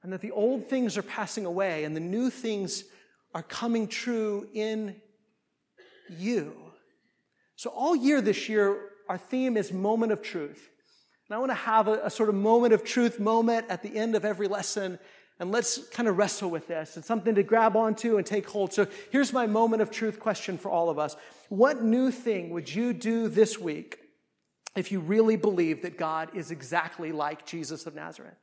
And 0.03 0.13
that 0.13 0.21
the 0.21 0.33
old 0.33 0.69
things 0.69 0.99
are 0.99 1.03
passing 1.03 1.47
away 1.47 1.85
and 1.85 1.95
the 1.95 2.01
new 2.01 2.29
things 2.29 2.83
are 3.37 3.45
coming 3.45 3.87
true 3.87 4.49
in 4.53 4.97
you. 6.11 6.55
So, 7.57 7.71
all 7.71 7.97
year 7.97 8.21
this 8.21 8.49
year, 8.49 8.79
our 9.09 9.19
theme 9.19 9.57
is 9.57 9.73
moment 9.73 10.13
of 10.13 10.23
truth. 10.23 10.71
And 11.29 11.37
I 11.37 11.39
want 11.39 11.51
to 11.51 11.57
have 11.57 11.89
a, 11.89 12.01
a, 12.05 12.11
sort 12.11 12.29
of 12.29 12.35
moment 12.35 12.73
of 12.73 12.85
truth 12.85 13.19
moment 13.19 13.67
at 13.69 13.83
the 13.83 13.97
end 13.97 14.15
of 14.15 14.25
every 14.25 14.47
lesson. 14.47 14.99
And 15.41 15.51
let's 15.51 15.87
kind 15.89 16.09
of 16.09 16.17
wrestle 16.17 16.51
with 16.51 16.69
this. 16.69 16.97
It's 16.97 17.07
something 17.07 17.35
to 17.35 17.43
grab 17.43 17.77
onto 17.77 18.17
and 18.17 18.27
take 18.27 18.49
hold. 18.49 18.73
So, 18.73 18.87
here's 19.11 19.33
my 19.33 19.47
moment 19.47 19.83
of 19.83 19.91
truth 19.91 20.21
question 20.21 20.59
for 20.59 20.71
all 20.71 20.91
of 20.91 20.99
us 20.99 21.17
What 21.49 21.83
new 21.83 22.11
thing 22.11 22.51
would 22.51 22.73
you 22.73 22.93
do 22.93 23.29
this 23.29 23.59
week 23.59 23.99
if 24.77 24.93
you 24.93 25.01
really 25.01 25.37
believe 25.37 25.83
that 25.83 25.97
God 25.97 26.37
is 26.37 26.51
exactly 26.51 27.13
like 27.13 27.47
Jesus 27.47 27.87
of 27.87 27.95
Nazareth? 27.95 28.37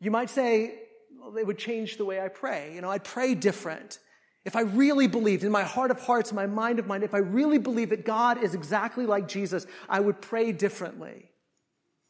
You 0.00 0.10
might 0.10 0.30
say, 0.30 0.74
well, 1.18 1.36
it 1.36 1.46
would 1.46 1.58
change 1.58 1.96
the 1.96 2.04
way 2.04 2.20
I 2.20 2.28
pray. 2.28 2.72
You 2.74 2.80
know, 2.80 2.90
I'd 2.90 3.04
pray 3.04 3.34
different. 3.34 3.98
If 4.46 4.54
I 4.54 4.60
really 4.60 5.08
believed 5.08 5.42
in 5.42 5.50
my 5.50 5.64
heart 5.64 5.90
of 5.90 6.00
hearts, 6.00 6.32
my 6.32 6.46
mind 6.46 6.78
of 6.78 6.86
mind, 6.86 7.02
if 7.02 7.14
I 7.14 7.18
really 7.18 7.58
believe 7.58 7.90
that 7.90 8.04
God 8.04 8.44
is 8.44 8.54
exactly 8.54 9.04
like 9.04 9.26
Jesus, 9.26 9.66
I 9.88 9.98
would 9.98 10.22
pray 10.22 10.52
differently. 10.52 11.32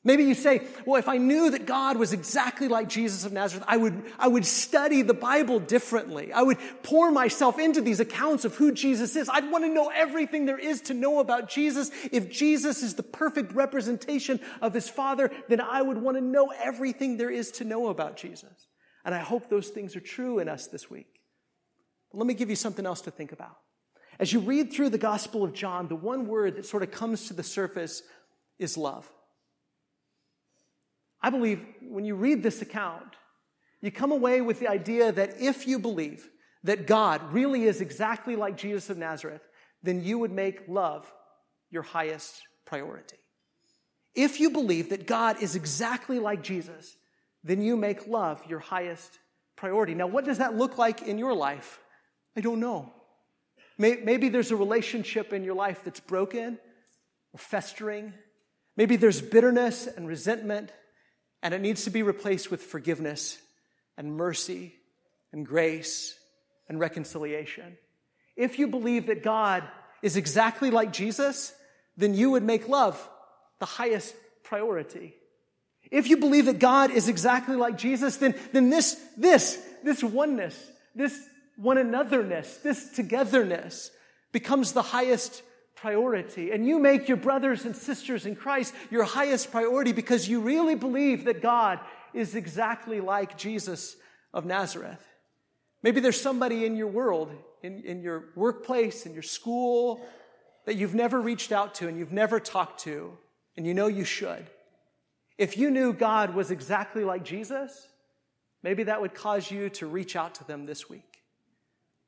Maybe 0.04 0.24
you 0.24 0.34
say, 0.34 0.60
well, 0.84 0.98
if 0.98 1.08
I 1.08 1.16
knew 1.16 1.50
that 1.50 1.64
God 1.64 1.96
was 1.96 2.12
exactly 2.12 2.68
like 2.68 2.90
Jesus 2.90 3.24
of 3.24 3.32
Nazareth, 3.32 3.64
I 3.66 3.78
would, 3.78 4.02
I 4.18 4.28
would 4.28 4.44
study 4.44 5.00
the 5.00 5.14
Bible 5.14 5.58
differently. 5.60 6.30
I 6.30 6.42
would 6.42 6.58
pour 6.82 7.10
myself 7.10 7.58
into 7.58 7.80
these 7.80 8.00
accounts 8.00 8.44
of 8.44 8.54
who 8.54 8.70
Jesus 8.70 9.16
is. 9.16 9.30
I'd 9.30 9.50
want 9.50 9.64
to 9.64 9.72
know 9.72 9.88
everything 9.88 10.44
there 10.44 10.58
is 10.58 10.82
to 10.82 10.94
know 10.94 11.20
about 11.20 11.48
Jesus. 11.48 11.90
If 12.12 12.30
Jesus 12.30 12.82
is 12.82 12.96
the 12.96 13.02
perfect 13.02 13.52
representation 13.52 14.40
of 14.60 14.74
his 14.74 14.90
Father, 14.90 15.30
then 15.48 15.62
I 15.62 15.80
would 15.80 15.96
want 15.96 16.18
to 16.18 16.22
know 16.22 16.52
everything 16.62 17.16
there 17.16 17.30
is 17.30 17.50
to 17.52 17.64
know 17.64 17.88
about 17.88 18.18
Jesus. 18.18 18.68
And 19.06 19.14
I 19.14 19.20
hope 19.20 19.48
those 19.48 19.70
things 19.70 19.96
are 19.96 20.00
true 20.00 20.38
in 20.38 20.50
us 20.50 20.66
this 20.66 20.90
week. 20.90 21.15
But 22.10 22.18
let 22.18 22.26
me 22.26 22.34
give 22.34 22.50
you 22.50 22.56
something 22.56 22.86
else 22.86 23.00
to 23.02 23.10
think 23.10 23.32
about. 23.32 23.56
As 24.18 24.32
you 24.32 24.40
read 24.40 24.72
through 24.72 24.90
the 24.90 24.98
Gospel 24.98 25.44
of 25.44 25.52
John, 25.52 25.88
the 25.88 25.96
one 25.96 26.26
word 26.26 26.56
that 26.56 26.66
sort 26.66 26.82
of 26.82 26.90
comes 26.90 27.28
to 27.28 27.34
the 27.34 27.42
surface 27.42 28.02
is 28.58 28.78
love. 28.78 29.10
I 31.20 31.30
believe 31.30 31.64
when 31.82 32.04
you 32.04 32.14
read 32.14 32.42
this 32.42 32.62
account, 32.62 33.16
you 33.80 33.90
come 33.90 34.12
away 34.12 34.40
with 34.40 34.58
the 34.58 34.68
idea 34.68 35.12
that 35.12 35.40
if 35.40 35.66
you 35.66 35.78
believe 35.78 36.28
that 36.64 36.86
God 36.86 37.32
really 37.32 37.64
is 37.64 37.80
exactly 37.80 38.36
like 38.36 38.56
Jesus 38.56 38.90
of 38.90 38.96
Nazareth, 38.96 39.42
then 39.82 40.02
you 40.02 40.18
would 40.18 40.32
make 40.32 40.66
love 40.66 41.10
your 41.70 41.82
highest 41.82 42.40
priority. 42.64 43.18
If 44.14 44.40
you 44.40 44.50
believe 44.50 44.88
that 44.90 45.06
God 45.06 45.42
is 45.42 45.56
exactly 45.56 46.18
like 46.18 46.42
Jesus, 46.42 46.96
then 47.44 47.60
you 47.60 47.76
make 47.76 48.06
love 48.06 48.42
your 48.48 48.58
highest 48.58 49.18
priority. 49.56 49.94
Now, 49.94 50.06
what 50.06 50.24
does 50.24 50.38
that 50.38 50.56
look 50.56 50.78
like 50.78 51.02
in 51.02 51.18
your 51.18 51.34
life? 51.34 51.78
I 52.36 52.40
don't 52.40 52.60
know. 52.60 52.92
Maybe 53.78 54.28
there's 54.28 54.50
a 54.50 54.56
relationship 54.56 55.32
in 55.32 55.44
your 55.44 55.54
life 55.54 55.82
that's 55.84 56.00
broken 56.00 56.58
or 57.32 57.38
festering. 57.38 58.14
Maybe 58.76 58.96
there's 58.96 59.20
bitterness 59.20 59.86
and 59.86 60.08
resentment, 60.08 60.70
and 61.42 61.52
it 61.52 61.60
needs 61.60 61.84
to 61.84 61.90
be 61.90 62.02
replaced 62.02 62.50
with 62.50 62.62
forgiveness 62.62 63.38
and 63.98 64.16
mercy 64.16 64.74
and 65.32 65.44
grace 65.44 66.18
and 66.68 66.80
reconciliation. 66.80 67.76
If 68.36 68.58
you 68.58 68.66
believe 68.66 69.06
that 69.06 69.22
God 69.22 69.62
is 70.02 70.16
exactly 70.16 70.70
like 70.70 70.92
Jesus, 70.92 71.52
then 71.96 72.14
you 72.14 72.30
would 72.32 72.42
make 72.42 72.68
love 72.68 73.08
the 73.58 73.66
highest 73.66 74.14
priority. 74.42 75.14
If 75.90 76.08
you 76.08 76.16
believe 76.16 76.46
that 76.46 76.58
God 76.58 76.90
is 76.90 77.08
exactly 77.08 77.56
like 77.56 77.78
Jesus, 77.78 78.16
then, 78.16 78.34
then 78.52 78.70
this, 78.70 79.00
this, 79.16 79.62
this 79.84 80.02
oneness, 80.02 80.58
this 80.94 81.18
one 81.56 81.76
anotherness, 81.78 82.62
this 82.62 82.90
togetherness 82.90 83.90
becomes 84.32 84.72
the 84.72 84.82
highest 84.82 85.42
priority. 85.74 86.50
And 86.50 86.66
you 86.66 86.78
make 86.78 87.08
your 87.08 87.16
brothers 87.16 87.64
and 87.64 87.76
sisters 87.76 88.26
in 88.26 88.36
Christ 88.36 88.74
your 88.90 89.04
highest 89.04 89.50
priority 89.50 89.92
because 89.92 90.28
you 90.28 90.40
really 90.40 90.74
believe 90.74 91.24
that 91.24 91.42
God 91.42 91.80
is 92.12 92.34
exactly 92.34 93.00
like 93.00 93.36
Jesus 93.36 93.96
of 94.32 94.44
Nazareth. 94.44 95.04
Maybe 95.82 96.00
there's 96.00 96.20
somebody 96.20 96.64
in 96.64 96.76
your 96.76 96.88
world, 96.88 97.32
in, 97.62 97.82
in 97.84 98.02
your 98.02 98.24
workplace, 98.34 99.06
in 99.06 99.12
your 99.12 99.22
school, 99.22 100.06
that 100.64 100.74
you've 100.74 100.94
never 100.94 101.20
reached 101.20 101.52
out 101.52 101.74
to 101.76 101.88
and 101.88 101.98
you've 101.98 102.12
never 102.12 102.40
talked 102.40 102.80
to, 102.80 103.16
and 103.56 103.66
you 103.66 103.72
know 103.72 103.86
you 103.86 104.04
should. 104.04 104.46
If 105.38 105.56
you 105.56 105.70
knew 105.70 105.92
God 105.92 106.34
was 106.34 106.50
exactly 106.50 107.04
like 107.04 107.22
Jesus, 107.22 107.88
maybe 108.62 108.84
that 108.84 109.00
would 109.00 109.14
cause 109.14 109.50
you 109.50 109.68
to 109.70 109.86
reach 109.86 110.16
out 110.16 110.34
to 110.36 110.44
them 110.44 110.66
this 110.66 110.88
week. 110.88 111.16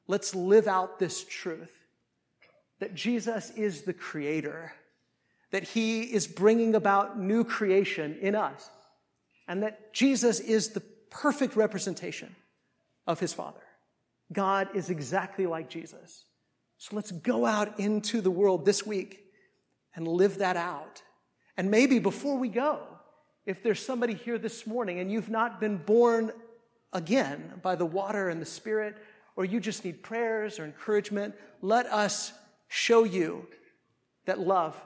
Let's 0.09 0.35
live 0.35 0.66
out 0.66 0.99
this 0.99 1.25
truth 1.25 1.75
that 2.81 2.94
Jesus 2.94 3.51
is 3.51 3.83
the 3.83 3.92
creator, 3.92 4.73
that 5.51 5.64
he 5.64 6.03
is 6.03 6.27
bringing 6.27 6.75
about 6.75 7.18
new 7.18 7.44
creation 7.44 8.16
in 8.21 8.35
us, 8.35 8.71
and 9.47 9.62
that 9.62 9.92
Jesus 9.92 10.40
is 10.40 10.71
the 10.71 10.83
perfect 11.11 11.57
representation 11.57 12.35
of 13.07 13.21
his 13.21 13.33
Father. 13.33 13.61
God 14.33 14.68
is 14.75 14.90
exactly 14.90 15.47
like 15.47 15.68
Jesus. 15.68 16.25
So 16.77 16.94
let's 16.94 17.11
go 17.11 17.44
out 17.44 17.81
into 17.81 18.21
the 18.21 18.31
world 18.31 18.64
this 18.64 18.87
week 18.87 19.25
and 19.94 20.07
live 20.07 20.38
that 20.38 20.57
out. 20.57 21.03
And 21.57 21.71
maybe 21.71 21.99
before 21.99 22.38
we 22.38 22.49
go, 22.49 22.83
if 23.47 23.62
there's 23.62 23.85
somebody 23.85 24.14
here 24.14 24.38
this 24.38 24.66
morning 24.66 25.01
and 25.01 25.11
you've 25.11 25.31
not 25.31 25.59
been 25.59 25.79
born 25.79 26.31
again 26.92 27.55
by 27.62 27.75
the 27.75 27.87
water 27.87 28.29
and 28.29 28.40
the 28.40 28.47
Spirit, 28.47 28.97
or 29.38 29.44
you 29.44 29.61
just 29.61 29.85
need 29.85 30.03
prayers 30.03 30.59
or 30.59 30.64
encouragement, 30.64 31.33
let 31.62 31.87
us 31.87 32.33
show 32.66 33.05
you 33.05 33.46
that 34.27 34.40
love 34.40 34.77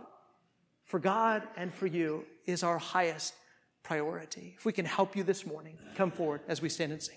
for 0.85 1.01
God 1.01 1.43
and 1.57 1.73
for 1.73 1.87
you 1.87 2.27
is 2.45 2.63
our 2.63 2.77
highest 2.77 3.33
priority. 3.83 4.53
If 4.59 4.67
we 4.67 4.75
can 4.75 4.85
help 4.85 5.17
you 5.17 5.23
this 5.23 5.47
morning, 5.47 5.79
come 5.95 6.11
forward 6.11 6.43
as 6.49 6.61
we 6.61 6.69
stand 6.69 6.93
and 6.93 7.03
sing. 7.03 7.17